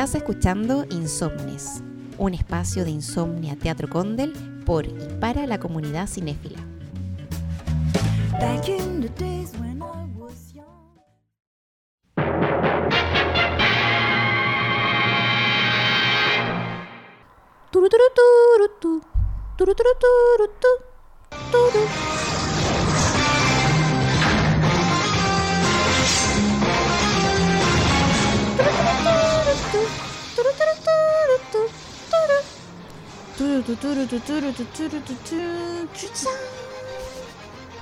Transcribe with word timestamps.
Estás 0.00 0.14
escuchando 0.14 0.86
Insomnes, 0.88 1.82
un 2.16 2.32
espacio 2.32 2.86
de 2.86 2.90
insomnia 2.90 3.54
Teatro 3.54 3.86
Condel 3.86 4.32
por 4.64 4.86
y 4.86 4.94
para 5.20 5.46
la 5.46 5.60
comunidad 5.60 6.08
cinéfila. 6.08 6.58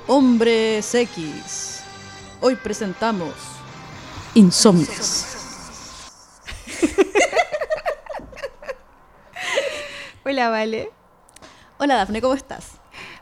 Hombres 0.06 0.94
X. 0.94 1.82
Hoy 2.40 2.54
presentamos 2.54 3.34
Insomnios. 4.34 5.26
Hola, 10.24 10.48
Vale. 10.48 10.92
Hola 11.78 11.96
Dafne, 11.96 12.20
¿cómo 12.20 12.34
estás? 12.34 12.74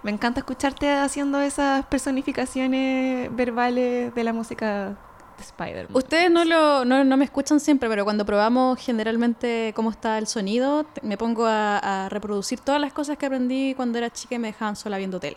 Me 0.03 0.11
encanta 0.11 0.41
escucharte 0.41 0.93
haciendo 0.93 1.41
esas 1.41 1.87
personificaciones 1.87 3.34
verbales 3.34 4.15
de 4.15 4.25
la 4.25 4.34
música 4.34 4.98
Spider-Man. 5.43 5.97
Ustedes 5.97 6.31
no, 6.31 6.45
lo, 6.45 6.85
no, 6.85 7.05
no 7.05 7.17
me 7.17 7.25
escuchan 7.25 7.61
siempre, 7.61 7.89
pero 7.89 8.05
cuando 8.05 8.25
probamos 8.27 8.79
generalmente 8.81 9.73
cómo 9.77 9.91
está 9.91 10.19
el 10.19 10.27
sonido, 10.27 10.84
te- 10.84 11.01
me 11.03 11.17
pongo 11.17 11.47
a, 11.47 12.05
a 12.06 12.09
reproducir 12.09 12.61
todas 12.61 12.81
las 12.81 12.93
cosas 12.93 13.17
que 13.19 13.27
aprendí 13.27 13.75
cuando 13.75 13.98
era 13.98 14.11
chica 14.11 14.34
y 14.34 14.39
me 14.39 14.48
dejaban 14.48 14.77
sola 14.77 14.98
viendo 14.98 15.20
tele. 15.20 15.37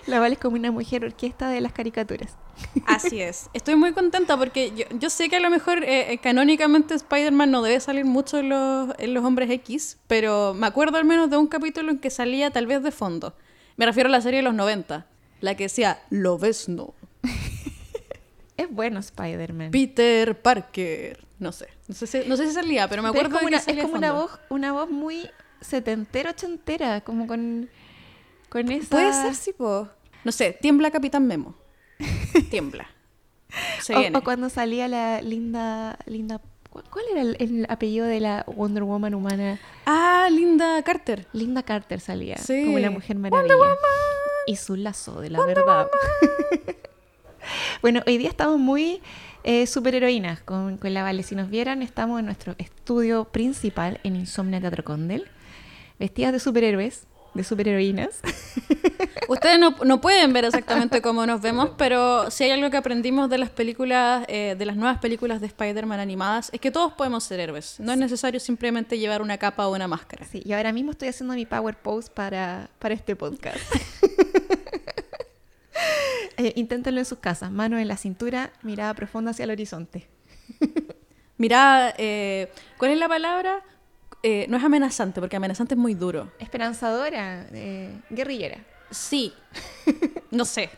La 0.07 0.19
Vale 0.19 0.35
es 0.35 0.39
como 0.39 0.55
una 0.55 0.71
mujer 0.71 1.03
orquesta 1.03 1.49
de 1.49 1.59
las 1.61 1.73
caricaturas. 1.73 2.37
Así 2.85 3.21
es. 3.21 3.49
Estoy 3.53 3.75
muy 3.75 3.91
contenta 3.93 4.37
porque 4.37 4.71
yo, 4.75 4.85
yo 4.97 5.09
sé 5.09 5.29
que 5.29 5.35
a 5.35 5.39
lo 5.39 5.49
mejor 5.49 5.83
eh, 5.83 6.13
eh, 6.13 6.17
canónicamente 6.19 6.93
Spider-Man 6.93 7.51
no 7.51 7.61
debe 7.61 7.79
salir 7.79 8.05
mucho 8.05 8.37
en 8.39 8.49
los, 8.49 8.89
en 8.99 9.13
los 9.13 9.23
Hombres 9.25 9.49
X, 9.49 9.97
pero 10.07 10.53
me 10.53 10.67
acuerdo 10.67 10.97
al 10.97 11.05
menos 11.05 11.29
de 11.29 11.37
un 11.37 11.47
capítulo 11.47 11.91
en 11.91 11.99
que 11.99 12.09
salía 12.09 12.51
tal 12.51 12.67
vez 12.67 12.81
de 12.83 12.91
fondo. 12.91 13.35
Me 13.77 13.85
refiero 13.85 14.07
a 14.07 14.11
la 14.11 14.21
serie 14.21 14.37
de 14.39 14.43
los 14.43 14.53
90, 14.53 15.05
la 15.41 15.55
que 15.55 15.63
decía, 15.63 15.99
lo 16.09 16.37
ves 16.37 16.69
no. 16.69 16.93
Es 18.57 18.71
bueno 18.71 18.99
Spider-Man. 18.99 19.71
Peter 19.71 20.39
Parker. 20.41 21.25
No 21.39 21.51
sé, 21.51 21.67
no 21.87 21.95
sé 21.95 22.07
si, 22.07 22.19
no 22.29 22.37
sé 22.37 22.47
si 22.47 22.53
salía, 22.53 22.87
pero 22.87 23.03
me 23.03 23.11
Pero 23.11 23.27
acuerdo 23.27 23.35
es 23.35 23.39
como, 23.41 23.49
de 23.49 23.55
una, 23.55 23.65
que 23.65 23.71
es 23.79 23.85
como 23.85 23.97
una 23.97 24.13
voz, 24.13 24.39
una 24.49 24.71
voz 24.71 24.89
muy 24.89 25.29
setentera, 25.59 26.29
ochentera, 26.31 27.01
como 27.01 27.27
con, 27.27 27.69
con 28.49 28.71
esa... 28.71 28.89
Puede 28.89 29.11
ser, 29.13 29.35
sí, 29.35 29.51
po. 29.51 29.89
No 30.23 30.31
sé, 30.31 30.57
tiembla 30.61 30.91
Capitán 30.91 31.27
Memo. 31.27 31.55
tiembla. 32.49 32.87
Se 33.81 33.93
O, 33.95 33.99
viene. 33.99 34.17
o 34.17 34.23
cuando 34.23 34.49
salía 34.49 34.87
la 34.87 35.21
linda, 35.21 35.97
linda... 36.05 36.39
¿cu- 36.69 36.83
¿Cuál 36.89 37.05
era 37.11 37.21
el, 37.21 37.35
el 37.39 37.65
apellido 37.69 38.05
de 38.05 38.21
la 38.21 38.45
Wonder 38.47 38.83
Woman 38.83 39.13
humana? 39.13 39.59
Ah, 39.85 40.29
Linda 40.31 40.81
Carter. 40.83 41.27
Linda 41.33 41.63
Carter 41.63 41.99
salía, 41.99 42.37
Sí. 42.37 42.63
como 42.65 42.79
la 42.79 42.89
Mujer 42.91 43.17
Maravilla. 43.17 43.53
Y 44.47 44.55
su 44.55 44.75
lazo 44.77 45.19
de 45.19 45.29
la 45.31 45.45
verdad. 45.45 45.87
bueno, 47.85 48.01
hoy 48.07 48.17
día 48.17 48.29
estamos 48.29 48.57
muy 48.57 48.99
eh, 49.43 49.67
superheroínas 49.67 50.41
con, 50.41 50.77
con 50.77 50.91
la 50.91 51.03
Vale. 51.03 51.21
Si 51.21 51.35
nos 51.35 51.51
vieran, 51.51 51.83
estamos 51.83 52.19
en 52.19 52.25
nuestro 52.25 52.55
estudio 52.57 53.25
principal 53.25 53.99
en 54.03 54.15
Insomnia 54.15 54.59
Teatro 54.59 54.83
Condel, 54.83 55.27
vestidas 55.99 56.33
de 56.33 56.39
superhéroes, 56.39 57.05
de 57.35 57.43
superheroínas. 57.43 58.21
Ustedes 59.27 59.59
no, 59.59 59.75
no 59.85 60.01
pueden 60.01 60.33
ver 60.33 60.45
exactamente 60.45 60.99
cómo 60.99 61.27
nos 61.27 61.41
vemos, 61.41 61.73
pero 61.77 62.31
si 62.31 62.45
hay 62.45 62.49
algo 62.49 62.71
que 62.71 62.77
aprendimos 62.77 63.29
de 63.29 63.37
las 63.37 63.51
películas, 63.51 64.25
eh, 64.29 64.55
de 64.57 64.65
las 64.65 64.77
nuevas 64.77 64.97
películas 64.97 65.39
de 65.39 65.45
Spider-Man 65.45 65.99
animadas, 65.99 66.49
es 66.53 66.59
que 66.59 66.71
todos 66.71 66.93
podemos 66.93 67.23
ser 67.23 67.39
héroes. 67.39 67.79
No 67.79 67.91
es 67.91 67.99
necesario 67.99 68.39
simplemente 68.39 68.97
llevar 68.97 69.21
una 69.21 69.37
capa 69.37 69.67
o 69.67 69.75
una 69.75 69.87
máscara. 69.87 70.25
Sí, 70.25 70.41
y 70.43 70.53
ahora 70.53 70.73
mismo 70.73 70.89
estoy 70.89 71.09
haciendo 71.09 71.35
mi 71.35 71.45
power 71.45 71.77
pose 71.77 72.09
para, 72.09 72.67
para 72.79 72.95
este 72.95 73.15
podcast. 73.15 73.59
Eh, 76.37 76.51
inténtenlo 76.57 76.99
en 76.99 77.05
sus 77.05 77.19
casas, 77.19 77.49
manos 77.49 77.79
en 77.79 77.87
la 77.87 77.95
cintura, 77.95 78.51
mirada 78.61 78.93
profunda 78.93 79.31
hacia 79.31 79.45
el 79.45 79.51
horizonte. 79.51 80.05
Mirá, 81.37 81.93
eh, 81.97 82.51
¿cuál 82.77 82.91
es 82.91 82.97
la 82.97 83.07
palabra? 83.07 83.63
Eh, 84.21 84.45
no 84.49 84.57
es 84.57 84.63
amenazante, 84.65 85.21
porque 85.21 85.37
amenazante 85.37 85.75
es 85.75 85.79
muy 85.79 85.93
duro. 85.93 86.33
Esperanzadora, 86.39 87.47
eh, 87.53 87.89
guerrillera. 88.09 88.59
Sí. 88.91 89.33
No 90.31 90.43
sé. 90.43 90.69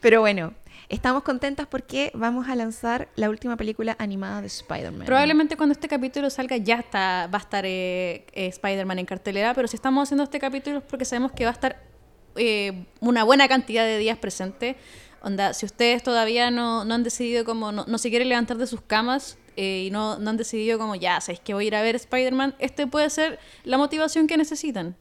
Pero 0.00 0.20
bueno, 0.20 0.52
estamos 0.90 1.22
contentas 1.22 1.66
porque 1.66 2.10
vamos 2.14 2.48
a 2.48 2.56
lanzar 2.56 3.08
la 3.14 3.30
última 3.30 3.56
película 3.56 3.96
animada 3.98 4.40
de 4.40 4.48
Spider-Man. 4.48 5.06
Probablemente 5.06 5.56
cuando 5.56 5.72
este 5.72 5.88
capítulo 5.88 6.28
salga 6.30 6.56
ya 6.56 6.76
está, 6.76 7.28
va 7.32 7.38
a 7.38 7.42
estar 7.42 7.64
eh, 7.64 8.26
eh, 8.32 8.46
Spider-Man 8.48 8.98
en 8.98 9.06
cartelera, 9.06 9.54
pero 9.54 9.68
si 9.68 9.76
estamos 9.76 10.02
haciendo 10.02 10.24
este 10.24 10.40
capítulo 10.40 10.78
es 10.78 10.84
porque 10.84 11.04
sabemos 11.04 11.32
que 11.32 11.44
va 11.44 11.50
a 11.50 11.54
estar 11.54 11.89
eh, 12.36 12.86
una 13.00 13.24
buena 13.24 13.48
cantidad 13.48 13.84
de 13.84 13.98
días 13.98 14.18
presente. 14.18 14.76
Onda, 15.22 15.52
si 15.52 15.66
ustedes 15.66 16.02
todavía 16.02 16.50
no, 16.50 16.84
no 16.84 16.94
han 16.94 17.02
decidido 17.02 17.44
como, 17.44 17.72
no, 17.72 17.84
no 17.86 17.98
se 17.98 18.08
quieren 18.10 18.28
levantar 18.28 18.56
de 18.56 18.66
sus 18.66 18.80
camas 18.80 19.36
eh, 19.56 19.84
y 19.86 19.90
no, 19.90 20.18
no 20.18 20.30
han 20.30 20.36
decidido 20.36 20.78
como, 20.78 20.94
ya, 20.94 21.20
sabéis 21.20 21.40
que 21.40 21.52
voy 21.52 21.64
a 21.64 21.66
ir 21.66 21.76
a 21.76 21.82
ver 21.82 21.96
Spider-Man, 21.96 22.54
este 22.58 22.86
puede 22.86 23.10
ser 23.10 23.38
la 23.64 23.76
motivación 23.76 24.26
que 24.26 24.36
necesitan. 24.36 24.96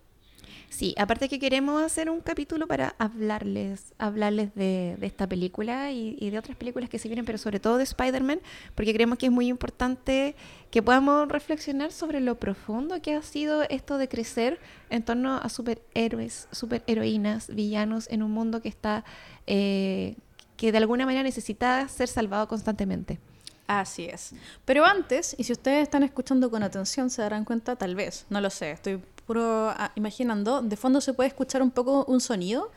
Sí, 0.70 0.94
aparte 0.98 1.28
que 1.28 1.40
queremos 1.40 1.82
hacer 1.82 2.10
un 2.12 2.22
capítulo 2.22 2.68
para 2.68 2.96
hablarles, 3.00 3.94
hablarles 3.98 4.54
de, 4.54 4.96
de 5.00 5.08
esta 5.08 5.28
película 5.28 5.92
y, 5.92 6.30
de 6.30 6.38
otras 6.38 6.56
películas 6.56 6.90
que 6.90 7.00
se 7.00 7.10
vienen, 7.10 7.26
pero 7.26 7.40
sobre 7.40 7.60
todo 7.60 7.78
de 7.78 7.84
Spider-Man, 7.84 8.40
porque 8.76 8.94
creemos 8.94 9.18
que 9.18 9.26
es 9.26 9.32
muy 9.32 9.48
importante 9.48 10.36
que 10.70 10.84
podamos 10.84 11.28
reflexionar 11.28 11.92
sobre 11.92 12.22
lo 12.22 12.36
profundo 12.36 13.02
que 13.02 13.16
ha 13.16 13.22
sido 13.24 13.64
esto 13.64 13.98
de 13.98 14.08
crecer 14.08 14.60
en 14.92 15.04
torno 15.04 15.38
a 15.38 15.50
superhéroes, 15.50 16.48
superheroínas, 16.52 17.54
villanos 17.54 18.08
en 18.10 18.22
un 18.22 18.32
mundo 18.32 18.62
que 18.62 18.70
está, 18.70 19.04
eh, 19.48 20.16
que 20.56 20.72
de 20.72 20.78
alguna 20.78 21.06
manera 21.06 21.24
necesita 21.24 21.88
ser 21.88 22.08
salvado 22.08 22.48
constantemente. 22.48 23.20
Así 23.66 24.06
es. 24.06 24.34
Pero 24.66 24.86
antes, 24.86 25.36
y 25.38 25.44
si 25.44 25.52
ustedes 25.52 25.84
están 25.84 26.04
escuchando 26.04 26.50
con 26.50 26.64
atención, 26.64 27.10
se 27.10 27.22
darán 27.22 27.44
cuenta, 27.44 27.76
tal 27.76 27.96
vez, 27.96 28.26
no 28.30 28.40
lo 28.40 28.50
sé, 28.50 28.72
estoy 28.72 29.00
ah, 29.38 29.92
imaginando, 29.96 30.62
de 30.62 30.76
fondo 30.76 31.02
se 31.02 31.14
puede 31.14 31.28
escuchar 31.28 31.62
un 31.62 31.72
poco 31.72 32.06
un 32.06 32.22
sonido, 32.22 32.72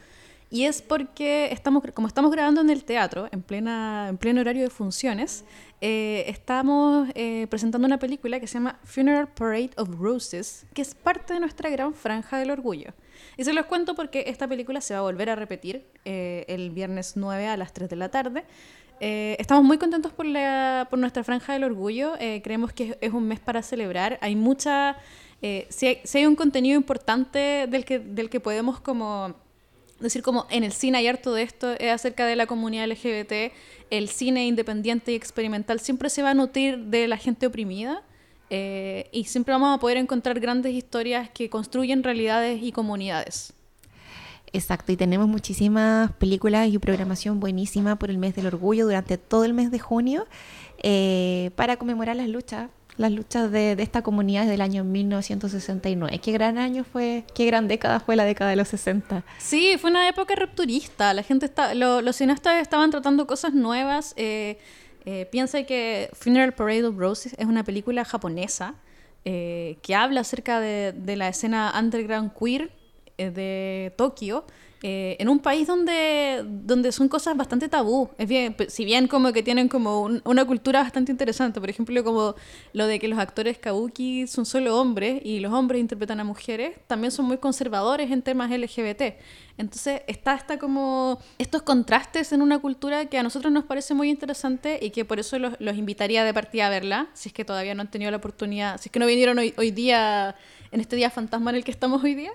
y 0.53 0.67
es 0.67 0.83
porque 0.83 1.51
estamos, 1.51 1.83
como 1.95 2.07
estamos 2.07 2.31
grabando 2.31 2.61
en 2.61 2.69
el 2.69 2.85
teatro, 2.85 3.27
en, 3.33 3.41
plena, 3.41 4.09
en 4.11 4.19
pleno 4.19 4.43
horario 4.43 4.62
de 4.62 4.69
funciones, 4.69 5.47
eh, 5.81 6.25
estamos 6.27 7.09
eh, 7.15 7.47
presentando 7.49 7.87
una 7.87 7.99
película 7.99 8.39
que 8.39 8.47
se 8.47 8.55
llama 8.59 8.79
Funeral 8.85 9.29
Parade 9.29 9.71
of 9.79 9.89
Roses, 9.99 10.67
que 10.75 10.83
es 10.83 10.95
parte 10.95 11.33
de 11.33 11.41
nuestra 11.41 11.71
gran 11.71 11.95
franja 11.95 12.37
del 12.37 12.51
orgullo. 12.51 12.93
Y 13.39 13.45
se 13.45 13.55
los 13.55 13.65
cuento 13.65 13.95
porque 13.95 14.25
esta 14.27 14.47
película 14.47 14.83
se 14.83 14.93
va 14.93 15.01
a 15.01 15.03
volver 15.05 15.31
a 15.31 15.37
repetir 15.37 15.87
eh, 16.05 16.45
el 16.49 16.69
viernes 16.69 17.15
9 17.17 17.47
a 17.47 17.57
las 17.57 17.73
3 17.73 17.89
de 17.89 17.97
la 17.97 18.11
tarde. 18.11 18.45
Estamos 19.01 19.65
muy 19.65 19.79
contentos 19.79 20.12
por, 20.12 20.27
la, 20.27 20.87
por 20.89 20.97
nuestra 20.97 21.25
franja 21.25 21.55
del 21.55 21.65
orgullo. 21.65 22.12
Creemos 22.45 22.73
que 22.73 22.97
es 23.01 23.12
un 23.12 23.27
mes 23.27 23.41
para 23.41 23.62
celebrar. 23.62 24.17
Hay 24.21 24.37
mucha... 24.37 24.97
eh, 25.43 25.67
si, 25.71 25.89
hay, 25.89 26.01
si 26.05 26.19
hay 26.19 26.27
un 26.27 26.37
contenido 26.37 26.77
importante 26.77 27.67
del 27.69 27.85
que, 27.85 27.99
del 27.99 28.31
que 28.31 28.41
podemos 28.41 28.81
como 28.81 29.35
decir 30.03 30.23
como 30.23 30.47
en 30.51 30.65
el 30.65 30.73
cine 30.73 30.99
hay 30.99 31.07
harto 31.07 31.33
de 31.33 31.43
esto, 31.43 31.73
es 31.73 31.93
acerca 31.93 32.27
de 32.27 32.37
la 32.37 32.47
comunidad 32.47 32.89
LGBT, 32.89 33.53
el 33.91 34.09
cine 34.09 34.47
independiente 34.47 35.12
y 35.12 35.15
experimental 35.15 35.81
siempre 35.81 36.11
se 36.11 36.23
va 36.23 36.31
a 36.31 36.35
nutrir 36.35 36.79
de 36.79 37.09
la 37.09 37.17
gente 37.17 37.47
oprimida 37.47 38.03
eh, 38.50 39.09
y 39.12 39.25
siempre 39.25 39.53
vamos 39.53 39.75
a 39.75 39.79
poder 39.81 39.97
encontrar 39.97 40.39
grandes 40.41 40.75
historias 40.75 41.31
que 41.31 41.49
construyen 41.49 42.03
realidades 42.03 42.62
y 42.62 42.73
comunidades. 42.73 43.55
Exacto, 44.53 44.93
y 44.93 44.97
tenemos 44.97 45.29
muchísimas 45.29 46.12
películas 46.12 46.69
y 46.69 46.79
programación 46.79 47.41
buenísima 47.41 47.97
por 47.97 48.11
el 48.11 48.19
mes 48.19 48.37
del 48.37 48.47
orgullo 48.47 48.85
durante 48.85 49.17
todo 49.17 49.45
el 49.45 49.55
mes 49.55 49.71
de 49.71 49.79
junio 49.79 50.27
eh, 50.83 51.50
para 51.56 51.79
conmemorar 51.79 52.17
las 52.17 52.29
luchas, 52.29 52.69
las 52.97 53.11
luchas 53.12 53.50
de, 53.50 53.73
esta 53.79 54.03
comunidad 54.03 54.43
desde 54.43 54.55
el 54.55 54.61
año 54.61 54.85
1969. 54.85 56.19
Qué 56.19 56.33
gran 56.33 56.59
año 56.59 56.85
fue, 56.85 57.25
qué 57.35 57.47
gran 57.47 57.69
década 57.69 58.00
fue 58.00 58.17
la 58.17 58.25
década 58.25 58.50
de 58.50 58.56
los 58.56 58.69
60. 58.69 59.25
Sí, 59.39 59.77
fue 59.79 59.91
una 59.91 60.09
época 60.09 60.35
rupturista. 60.35 61.15
La 61.15 61.23
gente 61.23 61.47
está, 61.47 61.75
lo- 61.75 62.03
los 62.03 62.17
cineastas 62.17 62.61
estaban 62.61 62.91
tratando 62.91 63.27
cosas 63.27 63.55
nuevas. 63.55 64.15
Eh, 64.17 64.59
eh, 65.05 65.27
piensa 65.33 65.62
que 65.65 66.11
Funeral 66.12 66.53
Parade 66.53 66.85
of 66.85 66.97
Roses 66.97 67.35
es 67.39 67.47
una 67.47 67.65
película 67.65 68.05
japonesa 68.05 68.75
eh, 69.25 69.79
que 69.83 69.95
habla 69.95 70.21
acerca 70.21 70.61
de, 70.61 70.93
la 71.17 71.29
escena 71.29 71.73
underground 71.79 72.33
queer 72.38 72.71
de 73.17 73.93
Tokio, 73.97 74.45
eh, 74.82 75.17
en 75.20 75.29
un 75.29 75.38
país 75.38 75.67
donde, 75.69 76.43
donde 76.44 76.90
son 76.93 77.08
cosas 77.08 77.37
bastante 77.37 77.69
tabú. 77.69 78.11
Es 78.19 78.29
bien, 78.29 78.56
si 78.69 78.84
bien 78.84 79.06
como 79.06 79.32
que 79.32 79.43
tienen 79.43 79.69
como 79.69 80.02
un- 80.02 80.20
una 80.25 80.44
cultura 80.44 80.82
bastante 80.82 81.12
interesante, 81.12 81.61
por 81.61 81.70
ejemplo, 81.70 82.02
como 82.02 82.34
lo 82.73 82.87
de 82.87 82.99
que 82.99 83.06
los 83.08 83.19
actores 83.19 83.58
kabuki 83.58 84.26
son 84.26 84.44
solo 84.44 84.81
hombres 84.81 85.20
y 85.25 85.38
los 85.40 85.52
hombres 85.52 85.81
interpretan 85.81 86.19
a 86.20 86.25
mujeres, 86.25 86.76
también 86.88 87.12
son 87.12 87.26
muy 87.26 87.38
conservadores 87.38 88.11
en 88.11 88.23
temas 88.23 88.50
LGBT. 88.50 89.19
Entonces 89.58 90.02
está 90.08 90.32
hasta 90.32 90.58
como 90.58 91.19
estos 91.38 91.62
contrastes 91.62 92.32
en 92.32 92.43
una 92.43 92.58
cultura 92.58 93.06
que 93.06 93.19
a 93.19 93.23
nosotros 93.23 93.52
nos 93.52 93.64
parece 93.64 93.94
muy 93.94 94.08
interesante 94.11 94.78
y 94.82 94.90
que 94.90 95.05
por 95.05 95.20
eso 95.20 95.38
los, 95.38 95.55
los 95.61 95.76
invitaría 95.76 96.25
de 96.25 96.35
partida 96.35 96.67
a 96.67 96.70
verla, 96.70 97.08
si 97.14 97.28
es 97.28 97.32
que 97.32 97.44
todavía 97.44 97.75
no 97.75 97.82
han 97.82 97.90
tenido 97.90 98.11
la 98.11 98.17
oportunidad, 98.17 98.81
si 98.81 98.88
es 98.88 98.93
que 98.93 98.99
no 98.99 99.06
vinieron 99.06 99.38
hoy, 99.38 99.55
hoy 99.58 99.70
día, 99.70 100.35
en 100.73 100.81
este 100.81 100.96
día 100.96 101.11
fantasma 101.11 101.50
en 101.50 101.56
el 101.56 101.64
que 101.64 101.70
estamos 101.70 102.02
hoy 102.02 102.14
día, 102.14 102.32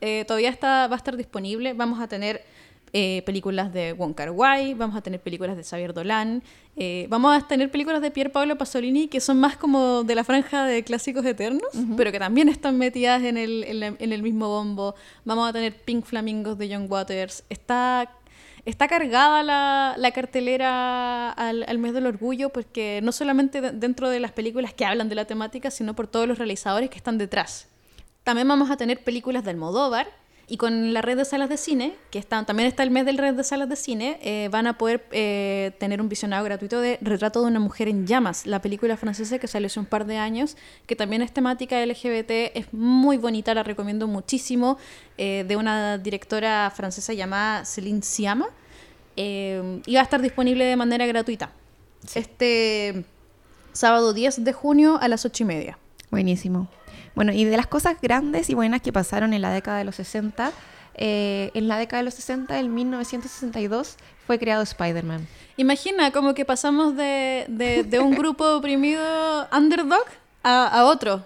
eh, 0.00 0.24
todavía 0.26 0.50
está, 0.50 0.86
va 0.88 0.94
a 0.94 0.98
estar 0.98 1.16
disponible. 1.16 1.72
Vamos 1.74 2.00
a 2.00 2.08
tener 2.08 2.44
eh, 2.92 3.22
películas 3.26 3.72
de 3.72 3.92
Wong 3.92 4.14
Kar 4.14 4.30
Wai, 4.30 4.72
vamos 4.74 4.96
a 4.96 5.02
tener 5.02 5.20
películas 5.20 5.56
de 5.56 5.62
Xavier 5.62 5.92
Dolan, 5.92 6.42
eh, 6.74 7.06
vamos 7.10 7.36
a 7.36 7.46
tener 7.46 7.70
películas 7.70 8.00
de 8.00 8.10
Pier 8.10 8.32
Paolo 8.32 8.56
Pasolini 8.56 9.08
que 9.08 9.20
son 9.20 9.38
más 9.38 9.58
como 9.58 10.04
de 10.04 10.14
la 10.14 10.24
franja 10.24 10.64
de 10.64 10.82
clásicos 10.84 11.24
eternos, 11.26 11.68
pero 11.98 12.10
que 12.12 12.18
también 12.18 12.48
están 12.48 12.78
metidas 12.78 13.22
en 13.24 13.36
el, 13.36 13.64
en, 13.64 13.80
la- 13.80 13.94
en 13.98 14.12
el 14.12 14.22
mismo 14.22 14.48
bombo. 14.48 14.94
Vamos 15.26 15.50
a 15.50 15.52
tener 15.52 15.74
Pink 15.82 16.06
Flamingos 16.06 16.56
de 16.56 16.74
John 16.74 16.86
Waters. 16.88 17.44
Está 17.50 18.10
Está 18.64 18.86
cargada 18.86 19.42
la, 19.42 19.94
la 19.96 20.10
cartelera 20.10 21.30
al, 21.30 21.64
al 21.68 21.78
mes 21.78 21.94
del 21.94 22.04
orgullo 22.06 22.50
porque 22.50 23.00
no 23.02 23.12
solamente 23.12 23.60
de- 23.62 23.70
dentro 23.72 24.10
de 24.10 24.20
las 24.20 24.32
películas 24.32 24.74
que 24.74 24.84
hablan 24.84 25.08
de 25.08 25.14
la 25.14 25.24
temática, 25.24 25.70
sino 25.70 25.94
por 25.94 26.06
todos 26.06 26.26
los 26.28 26.36
realizadores 26.38 26.90
que 26.90 26.96
están 26.98 27.16
detrás. 27.16 27.67
También 28.28 28.46
vamos 28.46 28.70
a 28.70 28.76
tener 28.76 29.02
películas 29.02 29.42
de 29.42 29.52
Almodóvar 29.52 30.06
y 30.48 30.58
con 30.58 30.92
la 30.92 31.00
red 31.00 31.16
de 31.16 31.24
salas 31.24 31.48
de 31.48 31.56
cine, 31.56 31.94
que 32.10 32.18
están, 32.18 32.44
también 32.44 32.66
está 32.66 32.82
el 32.82 32.90
mes 32.90 33.06
del 33.06 33.16
red 33.16 33.32
de 33.32 33.42
salas 33.42 33.70
de 33.70 33.76
cine, 33.76 34.18
eh, 34.20 34.50
van 34.52 34.66
a 34.66 34.76
poder 34.76 35.06
eh, 35.12 35.72
tener 35.78 36.02
un 36.02 36.10
visionado 36.10 36.44
gratuito 36.44 36.78
de 36.78 36.98
Retrato 37.00 37.40
de 37.40 37.46
una 37.46 37.58
mujer 37.58 37.88
en 37.88 38.06
llamas, 38.06 38.44
la 38.44 38.60
película 38.60 38.98
francesa 38.98 39.38
que 39.38 39.46
salió 39.46 39.68
hace 39.68 39.80
un 39.80 39.86
par 39.86 40.04
de 40.04 40.18
años, 40.18 40.58
que 40.86 40.94
también 40.94 41.22
es 41.22 41.32
temática 41.32 41.82
LGBT, 41.82 42.54
es 42.54 42.70
muy 42.74 43.16
bonita, 43.16 43.54
la 43.54 43.62
recomiendo 43.62 44.06
muchísimo, 44.06 44.76
eh, 45.16 45.46
de 45.48 45.56
una 45.56 45.96
directora 45.96 46.70
francesa 46.76 47.14
llamada 47.14 47.64
Céline 47.64 48.02
Sciamma, 48.02 48.50
eh, 49.16 49.80
y 49.86 49.94
va 49.94 50.00
a 50.00 50.04
estar 50.04 50.20
disponible 50.20 50.66
de 50.66 50.76
manera 50.76 51.06
gratuita. 51.06 51.50
Este 52.14 53.06
sábado 53.72 54.12
10 54.12 54.44
de 54.44 54.52
junio 54.52 54.98
a 55.00 55.08
las 55.08 55.24
8 55.24 55.44
y 55.44 55.46
media. 55.46 55.78
Buenísimo. 56.10 56.68
Bueno, 57.18 57.32
y 57.32 57.44
de 57.44 57.56
las 57.56 57.66
cosas 57.66 57.96
grandes 58.00 58.48
y 58.48 58.54
buenas 58.54 58.80
que 58.80 58.92
pasaron 58.92 59.32
en 59.32 59.42
la 59.42 59.50
década 59.50 59.78
de 59.78 59.84
los 59.84 59.96
60, 59.96 60.52
eh, 60.94 61.50
en 61.52 61.66
la 61.66 61.76
década 61.76 61.98
de 61.98 62.04
los 62.04 62.14
60, 62.14 62.60
en 62.60 62.72
1962, 62.72 63.96
fue 64.24 64.38
creado 64.38 64.62
Spider-Man. 64.62 65.26
Imagina 65.56 66.12
como 66.12 66.32
que 66.34 66.44
pasamos 66.44 66.94
de, 66.96 67.44
de- 67.48 67.82
de 67.82 67.98
un 67.98 68.12
grupo 68.14 68.44
oprimido 68.58 69.02
underdog 69.52 70.04
a, 70.44 70.68
a 70.68 70.84
otro. 70.84 71.24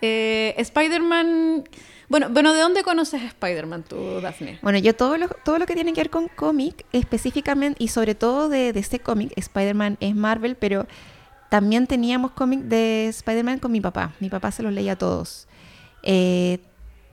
Eh, 0.00 0.54
Spider-Man... 0.58 1.64
Bueno, 2.08 2.28
bueno, 2.30 2.52
¿de 2.52 2.60
dónde 2.60 2.84
conoces 2.84 3.20
a 3.20 3.26
Spider-Man 3.26 3.82
tú, 3.82 4.20
Daphne? 4.20 4.60
Bueno, 4.62 4.78
yo 4.78 4.94
todo 4.94 5.18
lo, 5.18 5.26
todo 5.44 5.58
lo 5.58 5.66
que 5.66 5.74
tiene 5.74 5.92
que 5.92 6.02
ver 6.02 6.10
con 6.10 6.28
cómic, 6.28 6.84
específicamente, 6.92 7.82
y 7.82 7.88
sobre 7.88 8.14
todo 8.14 8.48
de, 8.48 8.72
de 8.72 8.78
este 8.78 9.00
cómic, 9.00 9.32
Spider-Man 9.34 9.96
es 9.98 10.14
Marvel, 10.14 10.54
pero 10.54 10.86
también 11.48 11.86
teníamos 11.86 12.32
cómic 12.32 12.60
de 12.60 13.08
Spider-Man 13.08 13.58
con 13.58 13.72
mi 13.72 13.80
papá. 13.80 14.12
Mi 14.20 14.28
papá 14.30 14.50
se 14.50 14.62
los 14.62 14.72
leía 14.72 14.92
a 14.92 14.96
todos. 14.96 15.46
Eh, 16.02 16.58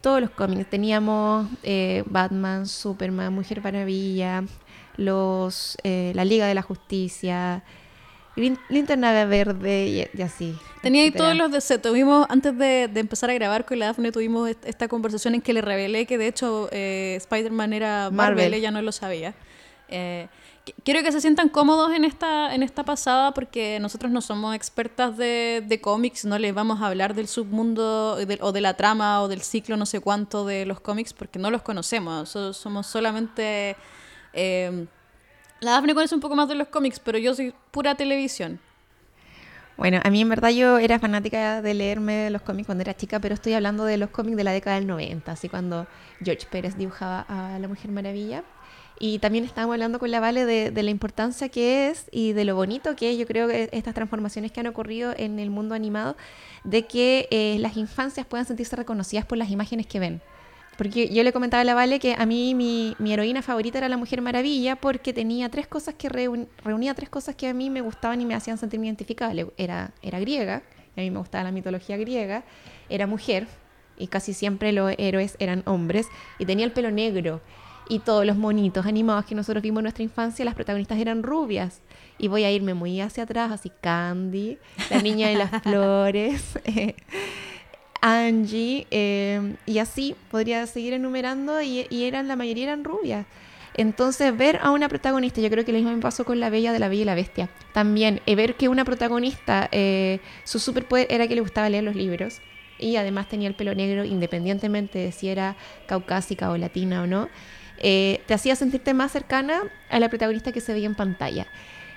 todos 0.02 0.20
los 0.22 0.30
cómics. 0.32 0.70
Teníamos 0.70 1.48
eh, 1.64 2.04
Batman, 2.08 2.68
Superman, 2.68 3.34
Mujer 3.34 3.62
Maravilla, 3.64 4.44
los, 4.98 5.78
eh, 5.84 6.12
la 6.16 6.26
Liga 6.26 6.46
de 6.46 6.54
la 6.56 6.62
Justicia, 6.62 7.64
Lin- 8.36 8.60
Linterna 8.70 9.26
Verde 9.26 9.88
y, 10.14 10.18
y 10.18 10.22
así. 10.22 10.56
Tenía 10.82 11.04
ahí 11.04 11.12
todos 11.12 11.36
los 11.36 11.52
de 11.52 11.78
Tuvimos, 11.80 12.26
antes 12.30 12.58
de, 12.58 12.90
de 12.92 13.00
empezar 13.00 13.30
a 13.30 13.34
grabar 13.34 13.66
con 13.66 13.80
la 13.80 13.86
Daphne, 13.88 14.12
tuvimos 14.12 14.50
est- 14.50 14.66
esta 14.66 14.88
conversación 14.88 15.36
en 15.36 15.42
que 15.42 15.54
le 15.54 15.62
revelé 15.62 16.06
que 16.06 16.18
de 16.18 16.28
hecho 16.28 16.68
eh, 16.72 17.16
Spider-Man 17.18 17.74
era 17.74 18.10
Marvel, 18.12 18.36
Marvel. 18.36 18.54
ella 18.56 18.72
no 18.72 18.82
lo 18.82 18.92
sabía. 18.92 19.36
Eh, 19.96 20.28
qu- 20.66 20.74
quiero 20.84 21.04
que 21.04 21.12
se 21.12 21.22
sientan 21.22 21.50
cómodos 21.50 21.92
en 21.94 22.04
esta, 22.04 22.56
en 22.56 22.64
esta 22.64 22.84
pasada 22.84 23.32
porque 23.34 23.78
nosotros 23.80 24.12
no 24.12 24.22
somos 24.22 24.56
expertas 24.56 25.16
de, 25.18 25.64
de 25.64 25.80
cómics, 25.80 26.26
no 26.26 26.40
les 26.40 26.52
vamos 26.54 26.82
a 26.82 26.88
hablar 26.88 27.14
del 27.14 27.28
submundo 27.28 28.16
de- 28.16 28.40
o 28.42 28.52
de 28.52 28.62
la 28.62 28.74
trama 28.74 29.22
o 29.22 29.28
del 29.28 29.42
ciclo 29.42 29.78
no 29.78 29.86
sé 29.86 30.00
cuánto 30.00 30.46
de 30.48 30.66
los 30.66 30.80
cómics 30.80 31.14
porque 31.14 31.38
no 31.38 31.52
los 31.52 31.62
conocemos. 31.62 32.30
So- 32.30 32.54
somos 32.54 32.88
solamente... 32.88 33.76
eh, 34.34 34.88
la 35.60 35.72
Daphne 35.74 35.94
conoce 35.94 36.16
un 36.16 36.22
poco 36.22 36.36
más 36.36 36.50
de 36.50 36.56
los 36.56 36.68
cómics, 36.70 37.00
pero 37.00 37.18
yo 37.20 37.34
soy 37.36 37.54
pura 37.72 37.96
televisión. 37.96 38.60
Bueno, 39.78 40.00
a 40.04 40.10
mí 40.10 40.22
en 40.22 40.30
verdad 40.30 40.50
yo 40.50 40.78
era 40.78 41.00
fanática 41.00 41.62
de 41.62 41.74
leerme 41.74 42.30
los 42.30 42.42
cómics 42.42 42.66
cuando 42.68 42.82
era 42.84 42.94
chica, 42.96 43.20
pero 43.20 43.34
estoy 43.34 43.54
hablando 43.54 43.86
de 43.86 43.98
los 43.98 44.10
cómics 44.10 44.38
de 44.38 44.44
la 44.44 44.52
década 44.52 44.76
del 44.76 44.86
90, 44.88 45.32
así 45.32 45.50
cuando 45.50 45.88
George 46.24 46.46
Pérez 46.52 46.78
dibujaba 46.78 47.22
a 47.28 47.58
la 47.60 47.68
Mujer 47.68 47.92
Maravilla. 47.92 48.44
Y 49.00 49.20
también 49.20 49.44
estábamos 49.44 49.74
hablando 49.74 50.00
con 50.00 50.12
la 50.12 50.20
Vale 50.20 50.46
de, 50.46 50.84
la 50.84 50.90
importancia 50.90 51.50
que 51.50 51.90
es 51.90 52.06
y 52.12 52.34
de 52.34 52.46
lo 52.46 52.56
bonito 52.56 52.96
que 52.96 53.12
es, 53.12 53.18
yo 53.18 53.26
creo 53.26 53.48
que 53.48 53.70
estas 53.72 53.94
transformaciones 53.94 54.52
que 54.52 54.60
han 54.60 54.68
ocurrido 54.68 55.14
en 55.18 55.40
el 55.40 55.50
mundo 55.50 55.76
animado, 55.76 56.16
de 56.64 56.86
que 56.86 57.28
eh, 57.32 57.58
las 57.60 57.76
infancias 57.76 58.26
puedan 58.26 58.46
sentirse 58.46 58.76
reconocidas 58.76 59.26
por 59.26 59.38
las 59.38 59.50
imágenes 59.50 59.88
que 59.88 60.00
ven. 60.00 60.22
Porque 60.78 61.10
yo 61.10 61.24
le 61.24 61.32
comentaba 61.32 61.62
a 61.62 61.66
la 61.66 61.76
Vale 61.76 62.00
que 62.00 62.16
a 62.18 62.26
mí 62.26 62.56
mi, 62.56 62.96
heroína 63.12 63.42
favorita 63.42 63.78
era 63.78 63.90
la 63.90 63.98
Mujer 63.98 64.22
Maravilla 64.22 64.76
porque 64.76 65.14
tenía 65.14 65.50
tres 65.50 65.68
cosas 65.68 65.96
que 65.96 66.10
reun- 66.10 66.48
reunía 66.64 66.94
tres 66.94 67.10
cosas 67.10 67.36
que 67.36 67.48
a 67.48 67.54
mí 67.54 67.70
me 67.70 67.82
gustaban 67.82 68.22
y 68.22 68.26
me 68.26 68.34
hacían 68.34 68.58
sentirme 68.58 68.88
identificada. 68.88 69.34
Era, 69.58 69.92
era 70.02 70.20
griega, 70.20 70.64
a 70.98 71.02
mí 71.02 71.12
me 71.12 71.20
gustaba 71.20 71.44
la 71.44 71.52
mitología 71.52 71.98
griega, 71.98 72.44
era 72.90 73.06
mujer 73.06 73.48
y 73.98 74.08
casi 74.08 74.34
siempre 74.34 74.72
los 74.72 74.94
héroes 74.98 75.36
eran 75.40 75.62
hombres 75.66 76.08
y 76.40 76.46
tenía 76.46 76.66
el 76.66 76.72
pelo 76.72 76.90
negro 76.90 77.42
y 77.90 78.00
todos 78.00 78.26
los 78.26 78.38
monitos 78.38 78.86
animados 78.86 79.26
que 79.26 79.36
nosotros 79.36 79.62
vimos 79.62 79.80
en 79.80 79.84
nuestra 79.84 80.04
infancia, 80.04 80.46
las 80.46 80.56
protagonistas 80.56 81.00
eran 81.00 81.24
rubias. 81.24 81.82
Y 82.18 82.28
voy 82.28 82.44
a 82.44 82.52
irme 82.52 82.74
muy 82.74 83.02
hacia 83.02 83.24
atrás, 83.24 83.52
así 83.52 83.72
Candy, 83.82 84.58
la 84.90 85.02
niña 85.02 85.30
de 85.30 85.36
las 85.36 85.50
flores. 85.64 86.58
eh, 86.66 86.96
Angie, 88.02 88.86
eh, 88.92 89.56
y 89.66 89.78
así 89.78 90.16
podría 90.30 90.68
seguir 90.68 90.94
enumerando, 90.94 91.62
y, 91.62 91.88
y 91.90 92.04
eran 92.04 92.28
la 92.28 92.36
mayoría 92.36 92.66
eran 92.66 92.84
rubias. 92.84 93.26
Entonces, 93.76 94.36
ver 94.38 94.60
a 94.62 94.72
una 94.72 94.88
protagonista, 94.90 95.42
yo 95.42 95.50
creo 95.50 95.66
que 95.66 95.72
lo 95.72 95.78
mismo 95.80 95.92
me 95.94 96.02
pasó 96.02 96.26
con 96.26 96.40
la 96.40 96.50
Bella 96.50 96.74
de 96.74 96.80
la 96.80 96.90
Bella 96.90 97.02
y 97.02 97.06
la 97.06 97.16
Bestia. 97.16 97.50
También, 97.74 98.22
eh, 98.26 98.36
ver 98.36 98.56
que 98.56 98.70
una 98.70 98.86
protagonista, 98.86 99.68
eh, 99.72 100.20
su 100.44 100.60
superpoder 100.60 101.08
era 101.10 101.28
que 101.28 101.36
le 101.36 101.42
gustaba 101.42 101.70
leer 101.70 101.84
los 101.84 101.96
libros, 101.96 102.42
y 102.78 102.98
además 102.98 103.30
tenía 103.30 103.48
el 103.48 103.56
pelo 103.56 103.74
negro, 103.74 104.04
independientemente 104.04 105.00
de 105.00 105.12
si 105.12 105.30
era 105.30 105.56
caucásica 105.88 106.52
o 106.52 106.58
latina 106.58 107.04
o 107.04 107.08
no, 107.08 107.30
eh, 107.80 108.22
te 108.28 108.34
hacía 108.34 108.56
sentirte 108.56 108.94
más 108.94 109.12
cercana 109.12 109.62
a 109.90 110.00
la 110.00 110.10
protagonista 110.10 110.52
que 110.52 110.62
se 110.62 110.74
veía 110.74 110.88
en 110.88 110.96
pantalla. 110.96 111.48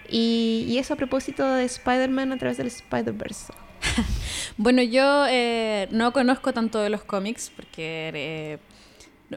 Y, 0.09 0.65
y 0.69 0.79
eso 0.79 0.95
a 0.95 0.97
propósito 0.97 1.45
de 1.45 1.65
Spider-Man 1.65 2.33
a 2.33 2.37
través 2.39 2.57
del 2.59 2.69
Spider-Verse. 2.69 3.53
Bueno, 4.59 4.83
yo 4.83 5.27
eh, 5.29 5.87
no 5.91 6.13
conozco 6.13 6.53
tanto 6.55 6.81
de 6.81 6.89
los 6.89 7.03
cómics 7.05 7.53
porque 7.55 8.11
eh, 8.15 8.59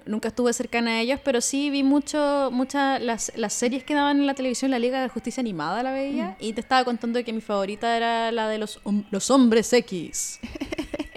nunca 0.05 0.29
estuve 0.29 0.53
cercana 0.53 0.91
a 0.91 1.01
ellos, 1.01 1.19
pero 1.23 1.41
sí 1.41 1.69
vi 1.69 1.83
mucho, 1.83 2.49
muchas 2.53 3.01
las, 3.01 3.31
las 3.35 3.53
series 3.53 3.83
que 3.83 3.95
daban 3.95 4.19
en 4.19 4.27
la 4.27 4.33
televisión, 4.33 4.71
la 4.71 4.79
Liga 4.79 5.01
de 5.01 5.09
Justicia 5.09 5.41
Animada 5.41 5.83
la 5.83 5.91
veía, 5.91 6.37
y 6.39 6.53
te 6.53 6.61
estaba 6.61 6.85
contando 6.85 7.21
que 7.23 7.33
mi 7.33 7.41
favorita 7.41 7.97
era 7.97 8.31
la 8.31 8.47
de 8.47 8.59
los, 8.59 8.79
los 9.11 9.29
hombres 9.31 9.71
X. 9.73 10.39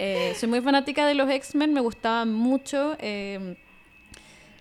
Eh, 0.05 0.33
soy 0.37 0.49
muy 0.49 0.59
fanática 0.59 1.07
de 1.07 1.13
los 1.13 1.29
X-Men, 1.29 1.71
me 1.71 1.79
gustaban 1.79 2.33
mucho. 2.33 2.97
eh, 2.99 3.55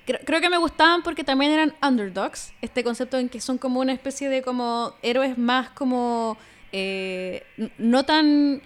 Creo, 0.04 0.20
creo 0.24 0.40
que 0.40 0.50
me 0.50 0.58
gustaban 0.58 1.02
porque 1.02 1.24
también 1.24 1.52
eran 1.52 1.74
underdogs, 1.82 2.52
este 2.60 2.82
concepto 2.82 3.18
en 3.18 3.28
que 3.28 3.40
son 3.40 3.58
como 3.58 3.80
una 3.80 3.92
especie 3.92 4.28
de 4.28 4.42
como 4.42 4.94
héroes 5.02 5.38
más 5.38 5.70
como 5.70 6.36
eh, 6.72 7.44
no 7.78 8.04
tan... 8.04 8.62